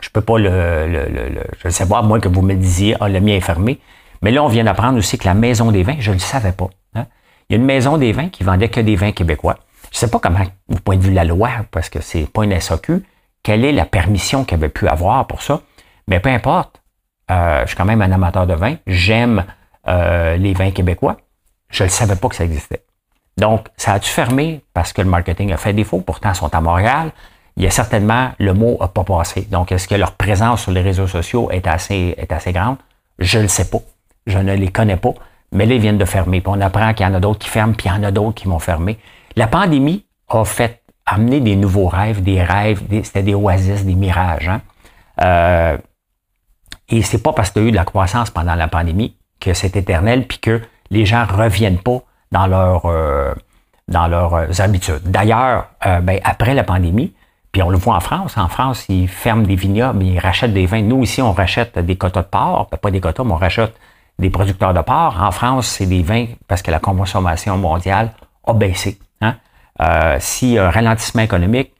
Je 0.00 0.08
peux 0.10 0.20
pas 0.20 0.38
le, 0.38 1.42
Je 1.60 1.68
ne 1.68 1.72
sais 1.72 1.86
pas, 1.86 1.98
à 1.98 2.02
moins 2.02 2.20
que 2.20 2.28
vous 2.28 2.42
me 2.42 2.54
disiez, 2.54 2.96
ah, 3.00 3.08
le 3.08 3.20
mien 3.20 3.34
est 3.34 3.40
fermé. 3.40 3.80
Mais 4.22 4.30
là, 4.30 4.42
on 4.42 4.48
vient 4.48 4.64
d'apprendre 4.64 4.98
aussi 4.98 5.18
que 5.18 5.26
la 5.26 5.34
Maison 5.34 5.70
des 5.70 5.82
vins, 5.82 5.96
je 5.98 6.10
ne 6.10 6.16
le 6.16 6.20
savais 6.20 6.52
pas. 6.52 6.68
Hein? 6.94 7.06
Il 7.48 7.54
y 7.54 7.56
a 7.56 7.58
une 7.58 7.66
Maison 7.66 7.96
des 7.96 8.12
vins 8.12 8.28
qui 8.28 8.44
vendait 8.44 8.68
que 8.68 8.80
des 8.80 8.96
vins 8.96 9.12
québécois. 9.12 9.58
Je 9.90 9.96
ne 9.96 10.00
sais 10.00 10.10
pas 10.10 10.18
comment, 10.18 10.40
au 10.68 10.76
point 10.76 10.96
de 10.96 11.02
vue 11.02 11.10
de 11.10 11.16
la 11.16 11.24
loi, 11.24 11.50
parce 11.70 11.88
que 11.88 12.00
c'est 12.00 12.30
pas 12.30 12.44
une 12.44 12.58
SAQ, 12.58 13.02
quelle 13.42 13.64
est 13.64 13.72
la 13.72 13.86
permission 13.86 14.44
qu'il 14.44 14.56
avait 14.56 14.68
pu 14.68 14.88
avoir 14.88 15.26
pour 15.26 15.42
ça. 15.42 15.60
Mais 16.06 16.20
peu 16.20 16.28
importe. 16.28 16.80
Euh, 17.30 17.62
je 17.62 17.68
suis 17.68 17.76
quand 17.76 17.84
même 17.84 18.02
un 18.02 18.10
amateur 18.10 18.46
de 18.46 18.54
vin. 18.54 18.76
J'aime 18.86 19.44
euh, 19.88 20.36
les 20.36 20.52
vins 20.52 20.70
québécois. 20.70 21.16
Je 21.68 21.84
ne 21.84 21.88
savais 21.88 22.16
pas 22.16 22.28
que 22.28 22.34
ça 22.34 22.44
existait. 22.44 22.84
Donc, 23.36 23.68
ça 23.76 23.94
a-tu 23.94 24.10
fermé 24.10 24.62
parce 24.74 24.92
que 24.92 25.02
le 25.02 25.08
marketing 25.08 25.52
a 25.52 25.56
fait 25.56 25.72
défaut? 25.72 26.00
Pourtant, 26.00 26.30
ils 26.30 26.36
sont 26.36 26.54
à 26.54 26.60
Montréal. 26.60 27.12
Il 27.56 27.64
y 27.64 27.66
a 27.66 27.70
certainement, 27.70 28.30
le 28.38 28.54
mot 28.54 28.76
n'a 28.80 28.88
pas 28.88 29.04
passé. 29.04 29.42
Donc, 29.50 29.72
est-ce 29.72 29.88
que 29.88 29.94
leur 29.94 30.12
présence 30.12 30.62
sur 30.62 30.72
les 30.72 30.82
réseaux 30.82 31.06
sociaux 31.06 31.50
est 31.50 31.66
assez, 31.66 32.14
est 32.16 32.32
assez 32.32 32.52
grande? 32.52 32.76
Je 33.18 33.38
ne 33.38 33.42
le 33.44 33.48
sais 33.48 33.68
pas. 33.70 33.80
Je 34.26 34.38
ne 34.38 34.54
les 34.54 34.68
connais 34.68 34.96
pas. 34.96 35.14
Mais 35.52 35.66
là, 35.66 35.74
ils 35.74 35.80
viennent 35.80 35.98
de 35.98 36.04
fermer. 36.04 36.40
Puis 36.40 36.52
on 36.54 36.60
apprend 36.60 36.92
qu'il 36.94 37.06
y 37.06 37.08
en 37.08 37.14
a 37.14 37.20
d'autres 37.20 37.38
qui 37.38 37.48
ferment, 37.48 37.72
puis 37.72 37.88
il 37.88 37.92
y 37.92 37.94
en 37.94 38.02
a 38.02 38.10
d'autres 38.10 38.34
qui 38.34 38.46
vont 38.46 38.58
fermer. 38.58 38.98
La 39.36 39.46
pandémie 39.46 40.04
a 40.28 40.44
fait 40.44 40.82
amener 41.06 41.40
des 41.40 41.56
nouveaux 41.56 41.88
rêves, 41.88 42.22
des 42.22 42.42
rêves, 42.42 42.82
c'était 43.02 43.22
des 43.22 43.34
oasis, 43.34 43.84
des 43.84 43.94
mirages. 43.94 44.48
Hein? 44.48 44.60
Euh, 45.22 45.78
et 46.88 47.02
c'est 47.02 47.22
pas 47.22 47.32
parce 47.32 47.50
que 47.50 47.54
tu 47.54 47.60
as 47.60 47.68
eu 47.68 47.70
de 47.70 47.76
la 47.76 47.84
croissance 47.84 48.30
pendant 48.30 48.54
la 48.54 48.68
pandémie 48.68 49.16
que 49.40 49.54
c'est 49.54 49.76
éternel, 49.76 50.26
puis 50.26 50.38
que 50.38 50.60
les 50.90 51.06
gens 51.06 51.24
reviennent 51.24 51.78
pas 51.78 52.02
dans, 52.32 52.80
euh, 52.84 53.34
dans 53.88 54.06
leurs 54.06 54.34
euh, 54.34 54.46
habitudes. 54.58 55.02
D'ailleurs, 55.04 55.66
euh, 55.86 56.00
ben, 56.00 56.20
après 56.24 56.54
la 56.54 56.64
pandémie, 56.64 57.12
puis 57.52 57.62
on 57.62 57.70
le 57.70 57.76
voit 57.76 57.96
en 57.96 58.00
France, 58.00 58.36
en 58.36 58.48
France, 58.48 58.86
ils 58.88 59.08
ferment 59.08 59.42
des 59.42 59.56
vignobles, 59.56 60.02
ils 60.04 60.18
rachètent 60.18 60.54
des 60.54 60.66
vins. 60.66 60.82
Nous, 60.82 61.02
ici, 61.02 61.20
on 61.20 61.32
rachète 61.32 61.78
des 61.78 61.96
quotas 61.96 62.22
de 62.22 62.28
porc, 62.28 62.68
ben, 62.70 62.78
pas 62.78 62.90
des 62.90 63.00
quotas, 63.00 63.24
mais 63.24 63.32
on 63.32 63.36
rachète 63.36 63.74
des 64.18 64.30
producteurs 64.30 64.72
de 64.72 64.80
porc. 64.80 65.20
En 65.20 65.32
France, 65.32 65.66
c'est 65.66 65.86
des 65.86 66.02
vins 66.02 66.26
parce 66.46 66.62
que 66.62 66.70
la 66.70 66.78
consommation 66.78 67.56
mondiale 67.56 68.12
a 68.46 68.52
baissé. 68.52 68.98
Hein? 69.20 69.34
Euh, 69.80 70.18
a 70.18 70.66
un 70.66 70.70
ralentissement 70.70 71.22
économique, 71.22 71.72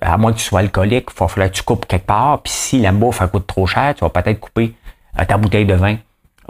à 0.00 0.16
moins 0.16 0.32
que 0.32 0.38
tu 0.38 0.44
sois 0.44 0.60
alcoolique, 0.60 1.08
il 1.12 1.18
va 1.18 1.28
falloir 1.28 1.50
que 1.50 1.56
tu 1.56 1.62
coupes 1.62 1.86
quelque 1.86 2.06
part. 2.06 2.42
Puis 2.42 2.52
si 2.52 2.80
la 2.80 2.92
bouffe 2.92 3.22
coûte 3.30 3.46
trop 3.46 3.66
cher, 3.66 3.94
tu 3.94 4.04
vas 4.04 4.10
peut-être 4.10 4.40
couper 4.40 4.74
ta 5.26 5.36
bouteille 5.36 5.66
de 5.66 5.74
vin 5.74 5.96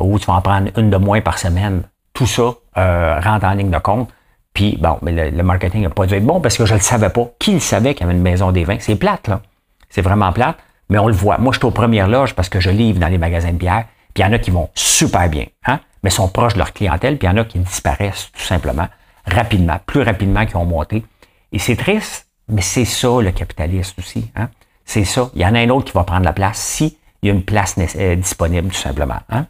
ou 0.01 0.19
tu 0.19 0.27
vas 0.27 0.35
en 0.35 0.41
prendre 0.41 0.71
une 0.77 0.91
de 0.91 0.97
moins 0.97 1.21
par 1.21 1.39
semaine. 1.39 1.83
Tout 2.13 2.27
ça 2.27 2.55
euh, 2.77 3.21
rentre 3.21 3.47
en 3.47 3.53
ligne 3.53 3.71
de 3.71 3.79
compte. 3.79 4.09
Puis, 4.55 4.77
bon, 4.81 4.99
mais 5.03 5.31
le, 5.31 5.43
marketing 5.43 5.83
n'a 5.83 5.91
pas 5.91 6.07
dû 6.07 6.15
être 6.15 6.27
bon 6.27 6.41
parce 6.41 6.57
que 6.57 6.67
je 6.67 6.75
ne 6.75 6.79
le 6.79 6.83
savais 6.83 7.11
pas. 7.11 7.31
Qui 7.39 7.53
le 7.53 7.61
savait 7.61 7.95
qu'il 7.95 8.07
y 8.07 8.09
avait 8.09 8.17
une 8.17 8.23
maison 8.23 8.51
des 8.51 8.65
vins? 8.65 8.79
C'est 8.81 8.97
plate, 8.97 9.29
là. 9.29 9.41
C'est 9.89 10.03
vraiment 10.03 10.33
plate, 10.33 10.57
mais 10.89 10.99
on 10.99 11.07
le 11.07 11.15
voit. 11.15 11.39
Moi, 11.39 11.53
je 11.53 11.59
suis 11.59 11.67
aux 11.67 11.71
premières 11.71 12.09
loges 12.09 12.35
parce 12.35 12.49
que 12.49 12.61
je 12.61 12.71
livre 12.71 12.99
dans 12.99 13.09
les 13.09 13.19
magasins 13.19 13.53
de 13.53 13.57
bière, 13.57 13.85
puis 14.15 14.23
il 14.23 14.27
y 14.27 14.29
en 14.29 14.33
a 14.33 14.39
qui 14.39 14.51
vont 14.51 14.71
super 14.75 15.29
bien, 15.29 15.47
hein? 15.67 15.81
mais 16.03 16.11
sont 16.11 16.29
proches 16.29 16.55
de 16.55 16.59
leur 16.59 16.73
clientèle, 16.73 17.19
puis 17.19 17.29
il 17.29 17.31
y 17.31 17.35
en 17.35 17.37
a 17.37 17.45
qui 17.45 17.59
disparaissent 17.59 18.31
tout 18.33 18.43
simplement, 18.43 18.89
rapidement, 19.27 19.79
plus 19.87 20.03
rapidement 20.03 20.47
qu'ils 20.47 20.57
ont 20.57 20.65
monté. 20.65 21.05
Et 21.53 21.59
c'est 21.59 21.77
triste, 21.77 22.29
mais 22.49 22.63
c'est 22.63 22.85
ça 22.85 23.21
le 23.21 23.31
capitaliste 23.33 23.99
aussi. 23.99 24.31
Hein? 24.37 24.49
C'est 24.85 25.05
ça. 25.05 25.31
Il 25.35 25.43
y 25.43 25.47
en 25.47 25.55
a 25.55 25.61
un 25.61 25.69
autre 25.71 25.87
qui 25.87 25.93
va 25.93 26.05
prendre 26.05 26.25
la 26.25 26.33
place 26.33 26.59
si 26.59 26.99
il 27.23 27.29
y 27.29 27.31
a 27.31 27.35
une 27.35 27.45
place 27.45 27.77
euh, 27.97 28.17
disponible, 28.17 28.69
tout 28.69 28.79
simplement. 28.79 29.21
Hein? 29.29 29.47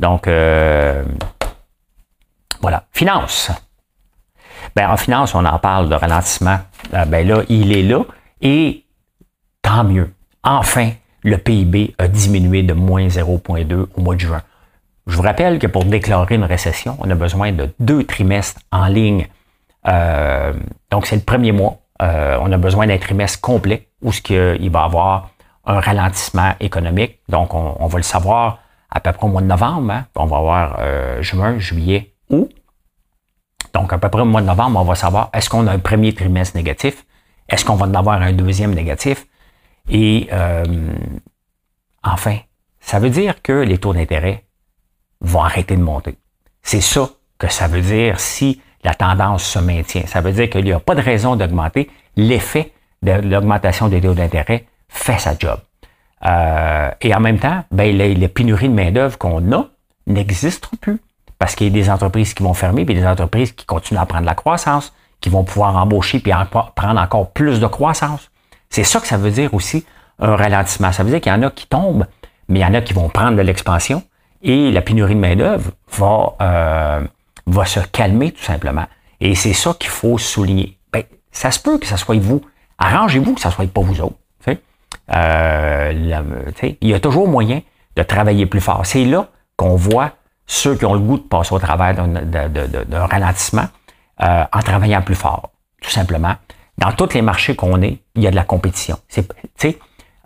Donc, 0.00 0.28
euh, 0.28 1.04
voilà. 2.60 2.84
Finance. 2.92 3.50
Ben, 4.76 4.90
en 4.90 4.96
finance, 4.96 5.34
on 5.34 5.44
en 5.44 5.58
parle 5.58 5.88
de 5.88 5.94
ralentissement. 5.94 6.58
Euh, 6.94 7.04
ben 7.04 7.26
là, 7.26 7.42
il 7.48 7.76
est 7.76 7.82
là. 7.82 8.04
Et 8.40 8.84
tant 9.62 9.82
mieux. 9.82 10.12
Enfin, 10.44 10.90
le 11.24 11.36
PIB 11.36 11.94
a 11.98 12.06
diminué 12.06 12.62
de 12.62 12.74
moins 12.74 13.08
0,2 13.08 13.86
au 13.96 14.00
mois 14.00 14.14
de 14.14 14.20
juin. 14.20 14.42
Je 15.08 15.16
vous 15.16 15.22
rappelle 15.22 15.58
que 15.58 15.66
pour 15.66 15.84
déclarer 15.84 16.36
une 16.36 16.44
récession, 16.44 16.96
on 17.00 17.10
a 17.10 17.14
besoin 17.14 17.50
de 17.50 17.70
deux 17.80 18.04
trimestres 18.04 18.60
en 18.70 18.86
ligne. 18.86 19.26
Euh, 19.88 20.52
donc, 20.90 21.06
c'est 21.06 21.16
le 21.16 21.22
premier 21.22 21.50
mois. 21.50 21.78
on 22.00 22.52
a 22.52 22.56
besoin 22.56 22.86
d'un 22.86 22.98
trimestre 22.98 23.40
complet 23.40 23.88
où 24.02 24.12
ce 24.12 24.56
il 24.60 24.70
va 24.70 24.82
y 24.82 24.84
avoir 24.84 25.30
un 25.64 25.80
ralentissement 25.80 26.52
économique. 26.60 27.18
Donc, 27.28 27.54
on, 27.54 27.76
on 27.80 27.86
va 27.88 27.98
le 27.98 28.04
savoir 28.04 28.58
à 28.90 29.00
peu 29.00 29.12
près 29.12 29.26
au 29.26 29.30
mois 29.30 29.42
de 29.42 29.46
novembre. 29.46 29.90
Hein. 29.92 30.06
On 30.14 30.26
va 30.26 30.36
avoir 30.38 30.76
euh, 30.80 31.22
juin, 31.22 31.58
juillet, 31.58 32.14
août. 32.30 32.50
Donc, 33.74 33.92
à 33.92 33.98
peu 33.98 34.08
près 34.08 34.22
au 34.22 34.26
mois 34.26 34.40
de 34.40 34.46
novembre, 34.46 34.80
on 34.80 34.84
va 34.84 34.94
savoir 34.94 35.30
est-ce 35.32 35.50
qu'on 35.50 35.66
a 35.66 35.72
un 35.72 35.78
premier 35.78 36.14
trimestre 36.14 36.56
négatif, 36.56 37.04
est-ce 37.48 37.64
qu'on 37.64 37.76
va 37.76 37.86
en 37.86 37.94
avoir 37.94 38.20
un 38.20 38.32
deuxième 38.32 38.74
négatif? 38.74 39.26
Et 39.90 40.28
euh, 40.32 40.64
enfin, 42.02 42.38
ça 42.80 42.98
veut 42.98 43.10
dire 43.10 43.42
que 43.42 43.52
les 43.52 43.78
taux 43.78 43.92
d'intérêt 43.92 44.44
vont 45.20 45.42
arrêter 45.42 45.76
de 45.76 45.82
monter. 45.82 46.16
C'est 46.62 46.80
ça 46.80 47.10
que 47.38 47.48
ça 47.48 47.68
veut 47.68 47.80
dire 47.80 48.20
si 48.20 48.60
la 48.84 48.94
tendance 48.94 49.44
se 49.44 49.58
maintient. 49.58 50.06
Ça 50.06 50.20
veut 50.20 50.32
dire 50.32 50.50
qu'il 50.50 50.64
n'y 50.64 50.72
a 50.72 50.80
pas 50.80 50.94
de 50.94 51.00
raison 51.00 51.36
d'augmenter. 51.36 51.90
L'effet 52.16 52.72
de 53.02 53.12
l'augmentation 53.12 53.88
des 53.88 54.00
taux 54.00 54.14
d'intérêt 54.14 54.66
fait 54.88 55.18
sa 55.18 55.36
job. 55.38 55.58
Euh, 56.24 56.90
et 57.00 57.14
en 57.14 57.20
même 57.20 57.38
temps, 57.38 57.64
ben, 57.70 57.96
les, 57.96 58.14
les 58.14 58.28
pénuries 58.28 58.68
de 58.68 58.74
main-d'œuvre 58.74 59.18
qu'on 59.18 59.52
a 59.52 59.66
n'existent 60.06 60.68
plus. 60.80 61.00
Parce 61.38 61.54
qu'il 61.54 61.68
y 61.68 61.70
a 61.70 61.72
des 61.72 61.90
entreprises 61.90 62.34
qui 62.34 62.42
vont 62.42 62.54
fermer, 62.54 62.84
puis 62.84 62.94
des 62.94 63.06
entreprises 63.06 63.52
qui 63.52 63.64
continuent 63.64 64.00
à 64.00 64.06
prendre 64.06 64.26
la 64.26 64.34
croissance, 64.34 64.92
qui 65.20 65.28
vont 65.28 65.44
pouvoir 65.44 65.76
embaucher 65.76 66.18
puis 66.18 66.32
prendre 66.74 67.00
encore 67.00 67.30
plus 67.30 67.60
de 67.60 67.66
croissance. 67.66 68.30
C'est 68.70 68.84
ça 68.84 69.00
que 69.00 69.06
ça 69.06 69.16
veut 69.16 69.30
dire 69.30 69.54
aussi 69.54 69.84
un 70.18 70.34
ralentissement. 70.36 70.92
Ça 70.92 71.02
veut 71.02 71.10
dire 71.10 71.20
qu'il 71.20 71.32
y 71.32 71.34
en 71.34 71.42
a 71.42 71.50
qui 71.50 71.66
tombent, 71.66 72.06
mais 72.48 72.60
il 72.60 72.62
y 72.62 72.64
en 72.64 72.74
a 72.74 72.80
qui 72.80 72.92
vont 72.92 73.08
prendre 73.08 73.36
de 73.36 73.42
l'expansion 73.42 74.02
et 74.42 74.70
la 74.70 74.82
pénurie 74.82 75.14
de 75.14 75.20
main-d'œuvre 75.20 75.70
va, 75.92 76.36
euh, 76.40 77.00
va 77.46 77.64
se 77.64 77.80
calmer 77.80 78.32
tout 78.32 78.42
simplement. 78.42 78.86
Et 79.20 79.34
c'est 79.34 79.52
ça 79.52 79.74
qu'il 79.78 79.90
faut 79.90 80.18
souligner. 80.18 80.76
Ben, 80.92 81.02
ça 81.32 81.50
se 81.50 81.60
peut 81.60 81.78
que 81.78 81.86
ça 81.86 81.96
soit 81.96 82.18
vous. 82.20 82.42
Arrangez-vous 82.78 83.34
que 83.34 83.40
ça 83.40 83.50
soit 83.50 83.66
pas 83.66 83.80
vous 83.80 84.00
autres. 84.00 84.16
Euh, 85.14 85.92
il 86.80 86.88
y 86.88 86.94
a 86.94 87.00
toujours 87.00 87.28
moyen 87.28 87.60
de 87.96 88.02
travailler 88.02 88.46
plus 88.46 88.60
fort. 88.60 88.84
C'est 88.84 89.04
là 89.04 89.28
qu'on 89.56 89.76
voit 89.76 90.12
ceux 90.46 90.76
qui 90.76 90.84
ont 90.84 90.94
le 90.94 91.00
goût 91.00 91.18
de 91.18 91.22
passer 91.22 91.54
au 91.54 91.58
travers 91.58 91.94
d'un 91.94 93.06
ralentissement 93.06 93.66
euh, 94.22 94.44
en 94.52 94.60
travaillant 94.60 95.02
plus 95.02 95.14
fort, 95.14 95.50
tout 95.82 95.90
simplement. 95.90 96.34
Dans 96.78 96.92
tous 96.92 97.12
les 97.14 97.22
marchés 97.22 97.54
qu'on 97.54 97.82
est, 97.82 97.98
il 98.14 98.22
y 98.22 98.26
a 98.26 98.30
de 98.30 98.36
la 98.36 98.44
compétition. 98.44 98.98
C'est, 99.08 99.28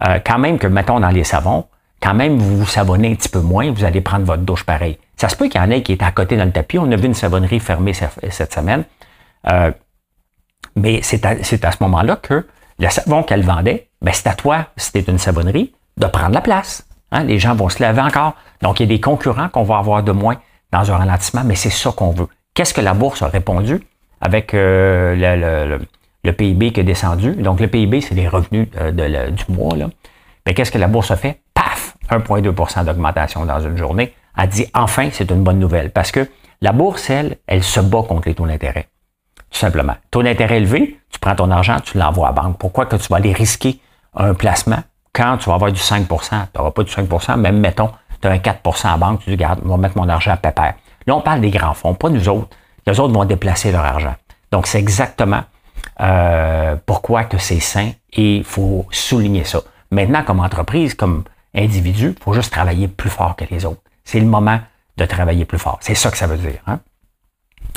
euh, 0.07 0.19
quand 0.25 0.38
même 0.38 0.59
que, 0.59 0.66
mettons, 0.66 1.00
dans 1.00 1.09
les 1.09 1.25
savons, 1.25 1.66
quand 2.00 2.14
même, 2.14 2.38
vous 2.38 2.59
vous 2.59 2.66
savonnez 2.66 3.12
un 3.12 3.14
petit 3.14 3.28
peu 3.28 3.40
moins, 3.40 3.71
vous 3.71 3.85
allez 3.85 4.00
prendre 4.00 4.25
votre 4.25 4.42
douche 4.42 4.64
pareil. 4.64 4.99
Ça 5.16 5.28
se 5.28 5.37
peut 5.37 5.49
qu'il 5.49 5.61
y 5.61 5.64
en 5.64 5.71
ait 5.71 5.83
qui 5.83 5.92
est 5.92 6.02
à 6.02 6.11
côté 6.11 6.37
dans 6.37 6.45
le 6.45 6.52
tapis. 6.52 6.78
On 6.78 6.90
a 6.90 6.97
vu 6.97 7.07
une 7.07 7.14
savonnerie 7.14 7.61
fermée 7.61 7.92
cette 7.92 8.52
semaine. 8.52 8.85
Euh, 9.49 9.71
mais 10.76 11.00
c'est 11.02 11.25
à, 11.25 11.31
à, 11.31 11.42
ce 11.45 11.83
moment-là 11.83 12.16
que 12.16 12.47
le 12.78 12.88
savon 12.88 13.23
qu'elle 13.23 13.45
vendait, 13.45 13.88
ben 14.03 14.13
c'est 14.13 14.27
à 14.27 14.35
toi, 14.35 14.67
si 14.77 14.91
c'était 14.93 15.11
une 15.11 15.19
savonnerie, 15.19 15.73
de 15.97 16.07
prendre 16.07 16.35
la 16.35 16.41
place. 16.41 16.87
Hein? 17.13 17.25
Les 17.25 17.39
gens 17.39 17.55
vont 17.55 17.69
se 17.69 17.83
laver 17.83 18.01
encore. 18.01 18.35
Donc, 18.61 18.81
il 18.81 18.85
y 18.85 18.87
a 18.87 18.89
des 18.95 19.01
concurrents 19.01 19.49
qu'on 19.49 19.63
va 19.63 19.79
avoir 19.79 20.03
de 20.03 20.13
moins 20.13 20.37
dans 20.73 20.91
un 20.91 20.97
ralentissement, 20.97 21.43
mais 21.45 21.55
c'est 21.55 21.71
ça 21.71 21.93
qu'on 21.93 22.11
veut. 22.11 22.29
Qu'est-ce 22.55 22.75
que 22.75 22.81
la 22.81 22.95
bourse 22.95 23.23
a 23.23 23.29
répondu 23.29 23.81
avec 24.21 24.55
euh, 24.55 25.79
le, 26.25 26.33
PIB 26.33 26.73
qui 26.73 26.81
est 26.81 26.85
descendu? 26.85 27.33
Donc, 27.35 27.61
le 27.61 27.69
PIB, 27.69 28.01
c'est 28.01 28.15
les 28.15 28.29
revenus 28.29 28.69
euh, 28.77 29.31
du 29.31 29.45
mois. 29.49 29.77
Là. 29.77 29.89
Mais 30.47 30.55
qu'est-ce 30.55 30.73
que 30.73 30.79
la 30.79 30.89
bourse 30.89 31.11
a 31.11 31.17
fait? 31.17 31.41
Paf! 31.55 31.97
1,2% 32.11 32.85
d'augmentation 32.85 33.45
dans 33.47 33.61
une 33.61 33.77
journée. 33.77 34.15
Elle 34.37 34.49
dit 34.49 34.67
enfin, 34.75 35.11
c'est 35.13 35.31
une 35.31 35.43
bonne 35.43 35.59
nouvelle. 35.59 35.91
Parce 35.91 36.11
que 36.11 36.27
la 36.61 36.73
bourse, 36.73 37.11
elle, 37.11 37.37
elle 37.47 37.63
se 37.63 37.81
bat 37.81 38.03
contre 38.03 38.29
les 38.29 38.35
taux 38.35 38.47
d'intérêt. 38.47 38.89
Tout 39.51 39.59
simplement. 39.59 39.95
Taux 40.11 40.23
d'intérêt 40.23 40.57
élevé, 40.57 40.99
tu 41.11 41.19
prends 41.21 41.35
ton 41.35 41.51
argent, 41.51 41.79
tu 41.81 41.99
l'envoies 41.99 42.29
à 42.29 42.33
la 42.35 42.43
banque. 42.43 42.59
Pourquoi 42.59 42.87
que 42.87 42.97
tu 42.97 43.07
vas 43.09 43.17
aller 43.17 43.33
risquer 43.33 43.79
un 44.14 44.35
placement 44.35 44.83
quand 45.12 45.38
tu 45.38 45.49
vas 45.49 45.57
avoir 45.57 45.73
du 45.73 45.81
5 45.81 46.07
Tu 46.09 46.14
n'auras 46.57 46.71
pas 46.71 46.83
du 46.83 46.90
5% 46.90 47.37
même 47.37 47.59
mettons, 47.59 47.90
tu 48.21 48.28
as 48.28 48.31
un 48.31 48.38
4 48.38 48.87
à 48.87 48.90
la 48.92 48.97
banque, 48.97 49.21
tu 49.21 49.31
dis, 49.31 49.37
regarde, 49.37 49.61
on 49.64 49.69
va 49.69 49.76
mettre 49.76 49.97
mon 49.97 50.09
argent 50.09 50.33
à 50.33 50.37
pépère. 50.37 50.75
Là, 51.07 51.16
on 51.16 51.21
parle 51.21 51.40
des 51.40 51.50
grands 51.50 51.75
fonds, 51.75 51.95
pas 51.95 52.09
nous 52.09 52.28
autres. 52.28 52.49
Les 52.87 52.99
autres 52.99 53.12
vont 53.12 53.25
déplacer 53.25 53.73
leur 53.73 53.85
argent. 53.85 54.14
Donc, 54.50 54.66
c'est 54.66 54.78
exactement 54.78 55.42
euh, 56.00 56.76
pourquoi 56.87 57.25
que 57.25 57.38
c'est 57.38 57.61
sain 57.61 57.90
et 58.12 58.37
il 58.37 58.45
faut 58.45 58.87
souligner 58.90 59.45
ça. 59.45 59.61
Maintenant, 59.90 60.23
comme 60.23 60.40
entreprise, 60.40 60.95
comme 60.95 61.25
individu, 61.54 62.14
il 62.16 62.23
faut 62.23 62.33
juste 62.33 62.52
travailler 62.52 62.88
plus 62.88 63.11
fort 63.11 63.37
que 63.37 63.45
les 63.50 63.64
autres. 63.64 63.83
C'est 64.04 64.21
le 64.21 64.26
moment 64.26 64.61
de 64.97 65.04
travailler 65.04 65.45
plus 65.45 65.59
fort. 65.59 65.78
C'est 65.81 65.95
ça 65.95 66.11
que 66.11 66.16
ça 66.16 66.26
veut 66.26 66.38
dire. 66.38 66.61
Hein? 66.66 66.81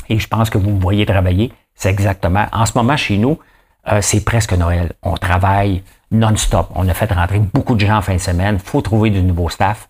Et 0.09 0.19
je 0.19 0.27
pense 0.27 0.49
que 0.49 0.57
vous 0.57 0.69
me 0.69 0.79
voyez 0.79 1.05
travailler. 1.05 1.51
C'est 1.75 1.89
exactement. 1.89 2.45
En 2.51 2.65
ce 2.65 2.73
moment, 2.75 2.95
chez 2.95 3.17
nous, 3.17 3.39
euh, 3.91 4.01
c'est 4.01 4.23
presque 4.23 4.53
Noël. 4.53 4.93
On 5.03 5.17
travaille 5.17 5.83
non-stop. 6.11 6.69
On 6.75 6.87
a 6.87 6.93
fait 6.93 7.11
rentrer 7.11 7.39
beaucoup 7.39 7.75
de 7.75 7.85
gens 7.85 7.97
en 7.97 8.01
fin 8.01 8.13
de 8.13 8.19
semaine. 8.19 8.59
Il 8.63 8.67
faut 8.67 8.81
trouver 8.81 9.09
du 9.09 9.21
nouveau 9.21 9.49
staff 9.49 9.89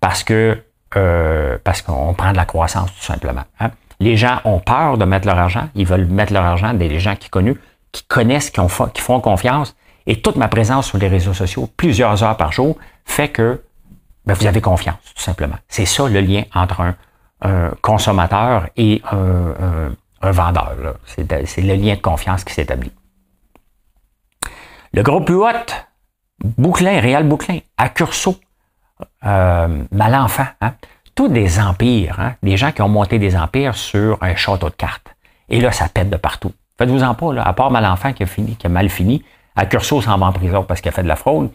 parce 0.00 0.24
que 0.24 0.62
euh, 0.96 1.56
parce 1.64 1.80
qu'on 1.80 2.12
prend 2.12 2.32
de 2.32 2.36
la 2.36 2.44
croissance 2.44 2.92
tout 2.94 3.02
simplement. 3.02 3.44
Hein? 3.60 3.70
Les 4.00 4.16
gens 4.16 4.40
ont 4.44 4.58
peur 4.58 4.98
de 4.98 5.04
mettre 5.04 5.26
leur 5.26 5.38
argent. 5.38 5.68
Ils 5.74 5.86
veulent 5.86 6.06
mettre 6.06 6.32
leur 6.32 6.44
argent 6.44 6.74
des 6.74 6.98
gens 6.98 7.16
qui 7.16 7.30
connaissent, 7.30 8.50
qui, 8.50 8.60
ont, 8.60 8.68
qui 8.92 9.00
font 9.00 9.20
confiance. 9.20 9.74
Et 10.06 10.20
toute 10.20 10.36
ma 10.36 10.48
présence 10.48 10.88
sur 10.88 10.98
les 10.98 11.08
réseaux 11.08 11.34
sociaux, 11.34 11.70
plusieurs 11.76 12.22
heures 12.24 12.36
par 12.36 12.52
jour, 12.52 12.76
fait 13.04 13.28
que 13.28 13.62
ben, 14.26 14.34
vous 14.34 14.46
avez 14.46 14.60
confiance, 14.60 14.96
tout 15.14 15.22
simplement. 15.22 15.56
C'est 15.68 15.86
ça 15.86 16.08
le 16.08 16.20
lien 16.20 16.42
entre 16.54 16.94
un, 17.42 17.70
consommateur 17.80 18.66
et 18.76 19.02
un, 19.10 19.94
vendeur. 20.30 20.76
C'est 21.06 21.62
le 21.62 21.74
lien 21.74 21.94
de 21.94 22.00
confiance 22.00 22.44
qui 22.44 22.52
s'établit. 22.52 22.92
Le 24.94 25.02
groupe 25.02 25.30
UOT, 25.30 25.46
Bouclin, 26.44 27.00
Réal 27.00 27.26
Bouclin, 27.26 27.60
Accurso, 27.78 28.36
euh, 29.24 29.84
Malenfant, 29.90 30.46
hein? 30.60 30.74
tous 31.14 31.28
des 31.28 31.58
empires, 31.58 32.20
hein? 32.20 32.34
des 32.42 32.58
gens 32.58 32.72
qui 32.72 32.82
ont 32.82 32.90
monté 32.90 33.18
des 33.18 33.34
empires 33.34 33.74
sur 33.74 34.22
un 34.22 34.36
château 34.36 34.68
de 34.68 34.74
cartes. 34.74 35.16
Et 35.48 35.60
là, 35.60 35.72
ça 35.72 35.88
pète 35.88 36.10
de 36.10 36.18
partout. 36.18 36.52
Faites-vous-en 36.76 37.14
pas, 37.14 37.32
là, 37.32 37.42
à 37.42 37.54
part 37.54 37.70
Malenfant 37.70 38.12
qui 38.12 38.22
a, 38.22 38.26
fini, 38.26 38.54
qui 38.56 38.66
a 38.66 38.68
mal 38.68 38.90
fini, 38.90 39.24
Accurso 39.56 40.02
s'en 40.02 40.18
va 40.18 40.26
en 40.26 40.32
prison 40.32 40.62
parce 40.62 40.82
qu'il 40.82 40.90
a 40.90 40.92
fait 40.92 41.02
de 41.02 41.08
la 41.08 41.16
fraude. 41.16 41.50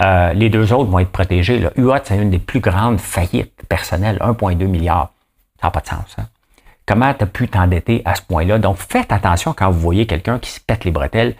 Euh, 0.00 0.34
les 0.34 0.50
deux 0.50 0.72
autres 0.74 0.90
vont 0.90 0.98
être 0.98 1.12
protégés. 1.12 1.60
Là. 1.60 1.70
UOT, 1.76 1.96
c'est 2.04 2.18
une 2.18 2.30
des 2.30 2.38
plus 2.38 2.60
grandes 2.60 3.00
faillites 3.00 3.62
personnelles, 3.66 4.18
1,2 4.20 4.66
milliard. 4.66 5.10
Ça 5.58 5.68
n'a 5.68 5.70
pas 5.70 5.80
de 5.80 5.86
sens. 5.86 6.16
Hein? 6.18 6.26
Comment 6.84 7.14
tu 7.14 7.24
pu 7.24 7.48
t'endetter 7.48 8.02
à 8.04 8.14
ce 8.14 8.20
point-là? 8.20 8.58
Donc, 8.58 8.76
faites 8.76 9.10
attention 9.10 9.54
quand 9.54 9.70
vous 9.70 9.80
voyez 9.80 10.06
quelqu'un 10.06 10.38
qui 10.38 10.50
se 10.50 10.60
pète 10.60 10.84
les 10.84 10.90
bretelles, 10.90 11.34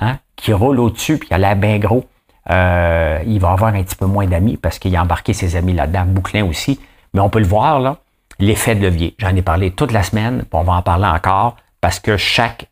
hein, 0.00 0.18
qui 0.38 0.52
roule 0.52 0.80
au-dessus, 0.80 1.18
puis 1.18 1.28
il 1.30 1.34
a 1.34 1.38
l'air 1.38 1.56
bien 1.56 1.78
gros. 1.78 2.06
Euh, 2.50 3.18
il 3.26 3.38
va 3.40 3.50
avoir 3.50 3.74
un 3.74 3.82
petit 3.82 3.96
peu 3.96 4.06
moins 4.06 4.26
d'amis 4.26 4.56
parce 4.56 4.78
qu'il 4.78 4.96
a 4.96 5.02
embarqué 5.02 5.34
ses 5.34 5.56
amis 5.56 5.74
là-dedans, 5.74 6.06
Bouclin 6.06 6.44
aussi. 6.46 6.80
Mais 7.12 7.20
on 7.20 7.28
peut 7.28 7.40
le 7.40 7.46
voir, 7.46 7.80
là, 7.80 7.98
l'effet 8.38 8.74
de 8.74 8.82
levier. 8.82 9.14
J'en 9.18 9.34
ai 9.34 9.42
parlé 9.42 9.72
toute 9.72 9.92
la 9.92 10.02
semaine, 10.02 10.38
puis 10.38 10.48
on 10.52 10.62
va 10.62 10.74
en 10.74 10.82
parler 10.82 11.06
encore 11.06 11.56
parce 11.80 12.00
que 12.00 12.16
chaque, 12.16 12.66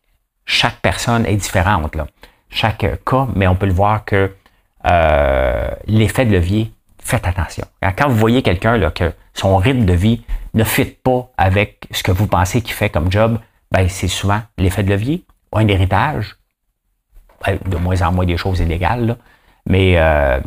chaque 0.47 0.81
personne 0.81 1.27
est 1.27 1.37
différente. 1.37 1.95
Là. 1.95 2.07
Chaque 2.49 2.87
cas, 3.05 3.27
mais 3.35 3.47
on 3.47 3.57
peut 3.57 3.67
le 3.67 3.73
voir 3.73 4.05
que 4.05 4.33
euh, 4.87 5.69
l'effet 5.87 6.25
de 6.25 6.33
levier, 6.33 6.73
faites 7.03 7.27
attention. 7.27 7.67
Quand 7.97 8.09
vous 8.09 8.17
voyez 8.17 8.43
quelqu'un 8.43 8.91
que 8.91 9.13
son 9.35 9.57
rythme 9.57 9.85
de 9.85 9.93
vie 9.93 10.23
ne 10.55 10.65
fit 10.65 10.85
pas 10.85 11.29
avec 11.37 11.87
ce 11.91 12.03
que 12.03 12.13
vous 12.13 12.27
pensez 12.27 12.63
qu'il 12.63 12.75
fait 12.75 12.91
comme 12.91 13.11
job, 13.11 13.39
ben, 13.73 13.89
c'est 13.89 14.09
souvent 14.09 14.41
l'effet 14.59 14.83
de 14.83 14.91
levier 14.91 15.25
ou 15.53 15.59
un 15.59 15.69
héritage. 15.69 16.37
Ben, 17.47 17.59
de 17.67 17.77
moins 17.77 18.03
en 18.03 18.13
moins 18.13 18.27
des 18.27 18.37
choses 18.37 18.61
illégales, 18.61 19.17
mais, 19.67 19.95
euh, 19.97 20.41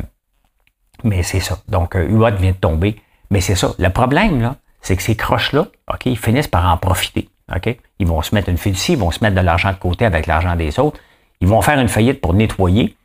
mais 1.04 1.22
c'est 1.22 1.40
ça. 1.40 1.58
Donc, 1.68 1.96
euh, 1.96 2.06
UOT 2.08 2.36
vient 2.36 2.52
de 2.52 2.56
tomber. 2.56 3.00
Mais 3.30 3.40
c'est 3.40 3.54
ça. 3.54 3.72
Le 3.78 3.88
problème, 3.90 4.40
là, 4.40 4.56
c'est 4.80 4.96
que 4.96 5.02
ces 5.02 5.16
croches-là, 5.16 5.66
OK, 5.92 6.06
ils 6.06 6.18
finissent 6.18 6.48
par 6.48 6.66
en 6.66 6.76
profiter. 6.76 7.28
OK? 7.54 7.76
Ils 7.98 8.06
vont 8.06 8.22
se 8.22 8.34
mettre 8.34 8.48
une 8.48 8.58
fiducie, 8.58 8.92
ils 8.92 8.98
vont 8.98 9.10
se 9.10 9.22
mettre 9.22 9.36
de 9.36 9.40
l'argent 9.40 9.70
de 9.70 9.76
côté 9.76 10.04
avec 10.04 10.26
l'argent 10.26 10.56
des 10.56 10.78
autres. 10.78 11.00
Ils 11.40 11.48
vont 11.48 11.62
faire 11.62 11.78
une 11.78 11.88
faillite 11.88 12.20
pour 12.20 12.34
nettoyer. 12.34 12.96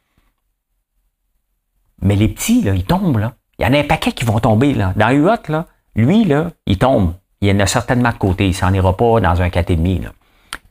Mais 2.01 2.15
les 2.15 2.27
petits, 2.27 2.61
là, 2.61 2.73
ils 2.73 2.83
tombent, 2.83 3.19
là. 3.19 3.33
Il 3.57 3.65
y 3.65 3.69
en 3.69 3.73
a 3.73 3.79
un 3.79 3.83
paquet 3.83 4.11
qui 4.11 4.25
vont 4.25 4.39
tomber, 4.39 4.73
là. 4.73 4.93
Dans 4.95 5.09
UOT, 5.09 5.49
là, 5.49 5.65
lui, 5.95 6.25
là, 6.25 6.51
il 6.65 6.77
tombe. 6.77 7.13
Il 7.41 7.47
y 7.47 7.51
en 7.51 7.59
a 7.59 7.67
certainement 7.67 8.11
de 8.11 8.17
côté. 8.17 8.47
Il 8.47 8.53
s'en 8.53 8.73
ira 8.73 8.95
pas 8.95 9.19
dans 9.21 9.41
un 9.41 9.47
4,5, 9.47 10.03
là. 10.03 10.09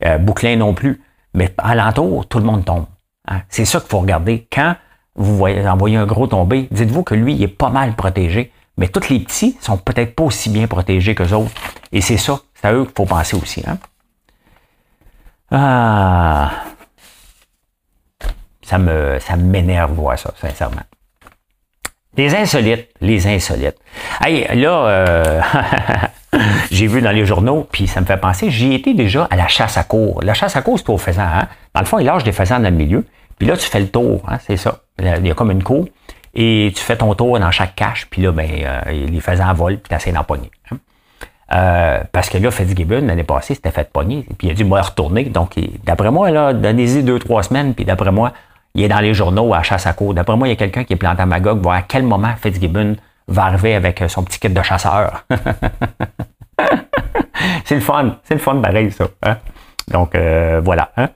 Euh, 0.05 0.17
Bouclin 0.17 0.55
non 0.57 0.73
plus. 0.73 1.01
Mais 1.33 1.53
alentour, 1.57 2.27
tout 2.27 2.39
le 2.39 2.45
monde 2.45 2.65
tombe. 2.65 2.85
Hein? 3.27 3.41
C'est 3.49 3.65
ça 3.65 3.79
qu'il 3.79 3.89
faut 3.89 3.99
regarder. 3.99 4.47
Quand 4.51 4.75
vous 5.15 5.37
voyez, 5.37 5.67
envoyez 5.67 5.97
un 5.97 6.05
gros 6.05 6.27
tomber, 6.27 6.67
dites-vous 6.71 7.03
que 7.03 7.15
lui, 7.15 7.33
il 7.33 7.43
est 7.43 7.47
pas 7.47 7.69
mal 7.69 7.95
protégé. 7.95 8.51
Mais 8.77 8.89
tous 8.89 9.09
les 9.09 9.19
petits 9.19 9.57
sont 9.61 9.77
peut-être 9.77 10.15
pas 10.15 10.23
aussi 10.23 10.49
bien 10.49 10.67
protégés 10.67 11.15
que 11.15 11.23
autres. 11.33 11.51
Et 11.91 12.01
c'est 12.01 12.17
ça, 12.17 12.39
c'est 12.55 12.67
à 12.67 12.73
eux 12.73 12.83
qu'il 12.83 12.93
faut 12.95 13.05
penser 13.05 13.37
aussi. 13.37 13.63
Hein? 13.65 13.77
Ah, 15.51 16.51
ça 18.61 18.77
me, 18.77 19.17
ça 19.19 19.37
m'énerve 19.37 19.93
voir 19.93 20.19
ça, 20.19 20.33
sincèrement. 20.41 20.81
Les 22.17 22.33
insolites, 22.33 22.89
les 23.01 23.27
insolites. 23.27 23.77
Hey, 24.21 24.47
là, 24.59 24.87
euh, 24.87 25.41
j'ai 26.71 26.87
vu 26.87 27.01
dans 27.01 27.11
les 27.11 27.25
journaux, 27.25 27.67
puis 27.71 27.87
ça 27.87 28.01
me 28.01 28.05
fait 28.05 28.17
penser, 28.17 28.49
j'y 28.49 28.73
étais 28.73 28.93
déjà 28.93 29.27
à 29.29 29.35
la 29.35 29.47
chasse 29.47 29.77
à 29.77 29.83
cour. 29.83 30.21
La 30.23 30.33
chasse 30.33 30.55
à 30.55 30.61
cour, 30.61 30.77
c'est 30.77 30.89
au 30.89 30.97
faisan. 30.97 31.23
Hein? 31.23 31.47
Dans 31.73 31.81
le 31.81 31.85
fond, 31.85 31.99
il 31.99 32.05
lâche 32.05 32.23
des 32.23 32.31
faisans 32.31 32.59
dans 32.59 32.69
le 32.69 32.75
milieu, 32.75 33.05
puis 33.37 33.47
là, 33.47 33.57
tu 33.57 33.67
fais 33.67 33.79
le 33.79 33.87
tour, 33.87 34.21
hein? 34.27 34.37
c'est 34.45 34.57
ça. 34.57 34.79
Il 34.99 35.27
y 35.27 35.31
a 35.31 35.33
comme 35.33 35.51
une 35.51 35.63
cour, 35.63 35.87
et 36.33 36.71
tu 36.75 36.81
fais 36.81 36.97
ton 36.97 37.13
tour 37.15 37.39
dans 37.39 37.51
chaque 37.51 37.75
cache, 37.75 38.07
puis 38.09 38.21
là, 38.21 38.31
ben, 38.31 38.49
euh, 38.49 38.81
les 38.91 39.21
faisans 39.21 39.53
volent, 39.53 39.77
puis 39.77 39.89
tu 39.89 39.95
essaies 39.95 40.11
d'en 40.11 40.21
hein? 40.21 40.77
Euh, 41.53 42.03
parce 42.11 42.29
que 42.29 42.37
là, 42.37 42.49
Fitzgibbon, 42.49 43.05
l'année 43.05 43.23
passée, 43.23 43.55
c'était 43.55 43.71
fait 43.71 43.89
pogner, 43.91 44.25
puis 44.37 44.47
il 44.47 44.51
a 44.51 44.53
dû 44.53 44.65
me 44.65 44.79
retourner. 44.79 45.25
Donc, 45.25 45.59
d'après 45.83 46.11
moi, 46.11 46.31
là, 46.31 46.53
donnez-y 46.53 47.03
deux, 47.03 47.19
trois 47.19 47.43
semaines, 47.43 47.73
puis 47.73 47.85
d'après 47.85 48.11
moi, 48.11 48.33
il 48.73 48.83
est 48.83 48.89
dans 48.89 48.99
les 48.99 49.13
journaux 49.13 49.53
à 49.53 49.63
chasse 49.63 49.87
à 49.87 49.93
cour. 49.93 50.13
D'après 50.13 50.35
moi, 50.35 50.47
il 50.47 50.51
y 50.51 50.53
a 50.53 50.57
quelqu'un 50.57 50.83
qui 50.83 50.93
est 50.93 50.97
planté 50.97 51.21
à 51.21 51.25
Magog, 51.25 51.61
voir 51.61 51.75
à 51.77 51.81
quel 51.83 52.03
moment 52.03 52.33
Fitzgibbon 52.41 52.95
va 53.27 53.45
arriver 53.45 53.75
avec 53.75 54.01
euh, 54.01 54.07
son 54.07 54.23
petit 54.23 54.39
kit 54.39 54.49
de 54.49 54.61
chasseur. 54.61 55.25
c'est 57.65 57.75
le 57.75 57.81
fun, 57.81 58.17
c'est 58.23 58.35
le 58.35 58.39
fun 58.39 58.55
pareil, 58.61 58.91
ça. 58.91 59.05
Hein? 59.23 59.37
Donc, 59.91 60.15
euh, 60.15 60.61
voilà. 60.63 60.91
Hein? 60.97 61.09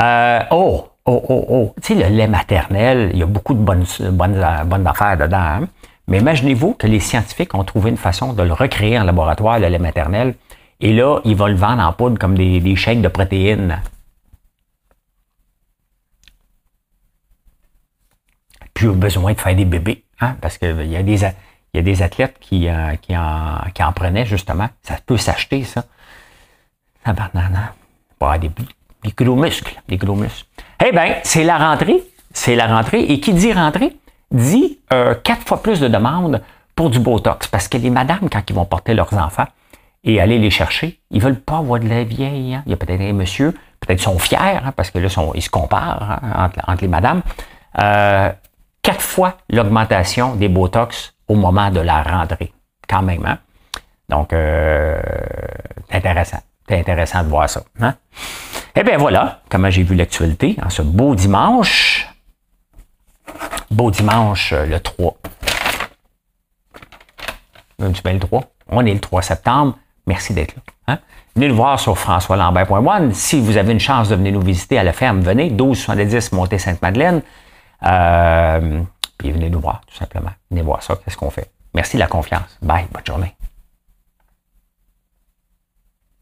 Euh, 0.00 0.40
oh, 0.50 0.88
oh, 1.06 1.24
oh, 1.28 1.46
oh. 1.48 1.74
Tu 1.82 1.94
sais, 1.94 2.08
le 2.08 2.14
lait 2.14 2.28
maternel, 2.28 3.10
il 3.12 3.18
y 3.18 3.22
a 3.22 3.26
beaucoup 3.26 3.54
de 3.54 3.60
bonnes, 3.60 3.84
bonnes, 4.12 4.86
affaires 4.86 5.16
dedans. 5.16 5.38
Hein? 5.38 5.68
Mais 6.06 6.18
imaginez-vous 6.18 6.74
que 6.74 6.86
les 6.86 7.00
scientifiques 7.00 7.54
ont 7.54 7.64
trouvé 7.64 7.90
une 7.90 7.96
façon 7.96 8.32
de 8.32 8.42
le 8.42 8.52
recréer 8.52 8.98
en 8.98 9.04
laboratoire, 9.04 9.58
le 9.58 9.68
lait 9.68 9.78
maternel. 9.78 10.34
Et 10.80 10.92
là, 10.92 11.20
ils 11.24 11.36
vont 11.36 11.48
le 11.48 11.54
vendre 11.54 11.82
en 11.82 11.92
poudre 11.92 12.18
comme 12.18 12.36
des, 12.36 12.60
des 12.60 12.94
de 12.96 13.08
protéines. 13.08 13.80
Plus 18.78 18.92
besoin 18.92 19.32
de 19.32 19.40
faire 19.40 19.56
des 19.56 19.64
bébés, 19.64 20.04
hein, 20.20 20.36
parce 20.40 20.56
qu'il 20.56 20.86
y, 20.86 20.96
a 20.96 21.02
des, 21.02 21.22
y 21.74 21.78
a 21.78 21.82
des 21.82 22.00
athlètes 22.00 22.36
qui, 22.40 22.68
euh, 22.68 22.94
qui, 23.02 23.16
en, 23.16 23.58
qui 23.74 23.82
en 23.82 23.92
prenaient, 23.92 24.24
justement. 24.24 24.68
Ça 24.82 24.94
peut 25.04 25.16
s'acheter, 25.16 25.64
ça. 25.64 25.84
Ça 27.04 27.12
Pas 28.20 28.38
des, 28.38 28.50
des 29.02 29.12
gros 29.16 29.34
muscles, 29.34 29.74
des 29.88 29.96
gros 29.96 30.14
muscles. 30.14 30.46
Eh 30.86 30.92
bien, 30.92 31.16
c'est 31.24 31.42
la 31.42 31.58
rentrée. 31.58 32.04
C'est 32.32 32.54
la 32.54 32.68
rentrée. 32.68 33.00
Et 33.00 33.18
qui 33.18 33.32
dit 33.32 33.52
rentrée, 33.52 33.96
dit 34.30 34.78
euh, 34.92 35.16
quatre 35.24 35.42
fois 35.42 35.60
plus 35.60 35.80
de 35.80 35.88
demandes 35.88 36.40
pour 36.76 36.88
du 36.88 37.00
Botox. 37.00 37.48
Parce 37.48 37.66
que 37.66 37.78
les 37.78 37.90
madames, 37.90 38.28
quand 38.30 38.42
ils 38.48 38.54
vont 38.54 38.64
porter 38.64 38.94
leurs 38.94 39.12
enfants 39.14 39.48
et 40.04 40.20
aller 40.20 40.38
les 40.38 40.50
chercher, 40.50 41.00
ils 41.10 41.20
veulent 41.20 41.40
pas 41.40 41.58
avoir 41.58 41.80
de 41.80 41.88
la 41.88 42.04
vieille. 42.04 42.54
Hein. 42.54 42.62
Il 42.66 42.70
y 42.70 42.74
a 42.74 42.76
peut-être 42.76 43.00
un 43.00 43.12
monsieur, 43.12 43.54
peut-être 43.80 44.00
sont 44.00 44.20
fiers, 44.20 44.38
hein, 44.38 44.72
parce 44.76 44.92
que 44.92 45.00
là, 45.00 45.08
ils 45.34 45.42
se 45.42 45.50
comparent 45.50 46.20
hein, 46.22 46.50
entre, 46.68 46.82
les 46.82 46.88
madames. 46.88 47.22
Euh, 47.80 48.30
quatre 48.88 49.02
fois 49.02 49.36
l'augmentation 49.50 50.34
des 50.34 50.48
Botox 50.48 51.12
au 51.28 51.34
moment 51.34 51.70
de 51.70 51.80
la 51.80 52.02
rentrée, 52.02 52.54
quand 52.88 53.02
même. 53.02 53.22
Hein? 53.26 53.36
Donc, 54.08 54.32
euh, 54.32 54.98
intéressant. 55.90 56.38
C'est 56.66 56.78
intéressant 56.78 57.22
de 57.22 57.28
voir 57.28 57.50
ça. 57.50 57.60
Hein? 57.80 57.94
Eh 58.74 58.82
bien 58.82 58.96
voilà 58.96 59.42
comment 59.50 59.68
j'ai 59.68 59.82
vu 59.82 59.94
l'actualité 59.94 60.56
en 60.64 60.70
ce 60.70 60.80
beau 60.80 61.14
dimanche. 61.14 62.08
Beau 63.70 63.90
dimanche 63.90 64.54
euh, 64.54 64.64
le 64.64 64.80
3. 64.80 65.16
Tu 67.78 68.02
le 68.04 68.18
3. 68.18 68.42
On 68.70 68.86
est 68.86 68.94
le 68.94 69.00
3 69.00 69.20
septembre. 69.20 69.76
Merci 70.06 70.32
d'être 70.32 70.56
là. 70.56 70.62
Hein? 70.86 70.98
Venez 71.36 71.48
nous 71.48 71.56
voir 71.56 71.78
sur 71.78 71.98
françoislambert.one. 71.98 73.12
Si 73.12 73.38
vous 73.38 73.58
avez 73.58 73.72
une 73.72 73.80
chance 73.80 74.08
de 74.08 74.16
venir 74.16 74.32
nous 74.32 74.40
visiter 74.40 74.78
à 74.78 74.82
la 74.82 74.94
ferme, 74.94 75.20
venez. 75.20 75.50
1270 75.50 76.32
Montée 76.32 76.58
Sainte-Madeleine. 76.58 77.20
Euh, 77.84 78.82
puis 79.16 79.32
venez 79.32 79.50
nous 79.50 79.60
voir, 79.60 79.82
tout 79.86 79.96
simplement. 79.96 80.32
Venez 80.50 80.62
voir 80.62 80.82
ça, 80.82 80.96
qu'est-ce 80.96 81.16
qu'on 81.16 81.30
fait. 81.30 81.50
Merci 81.74 81.96
de 81.96 82.00
la 82.00 82.06
confiance. 82.06 82.58
Bye, 82.62 82.86
bonne 82.92 83.06
journée. 83.06 83.37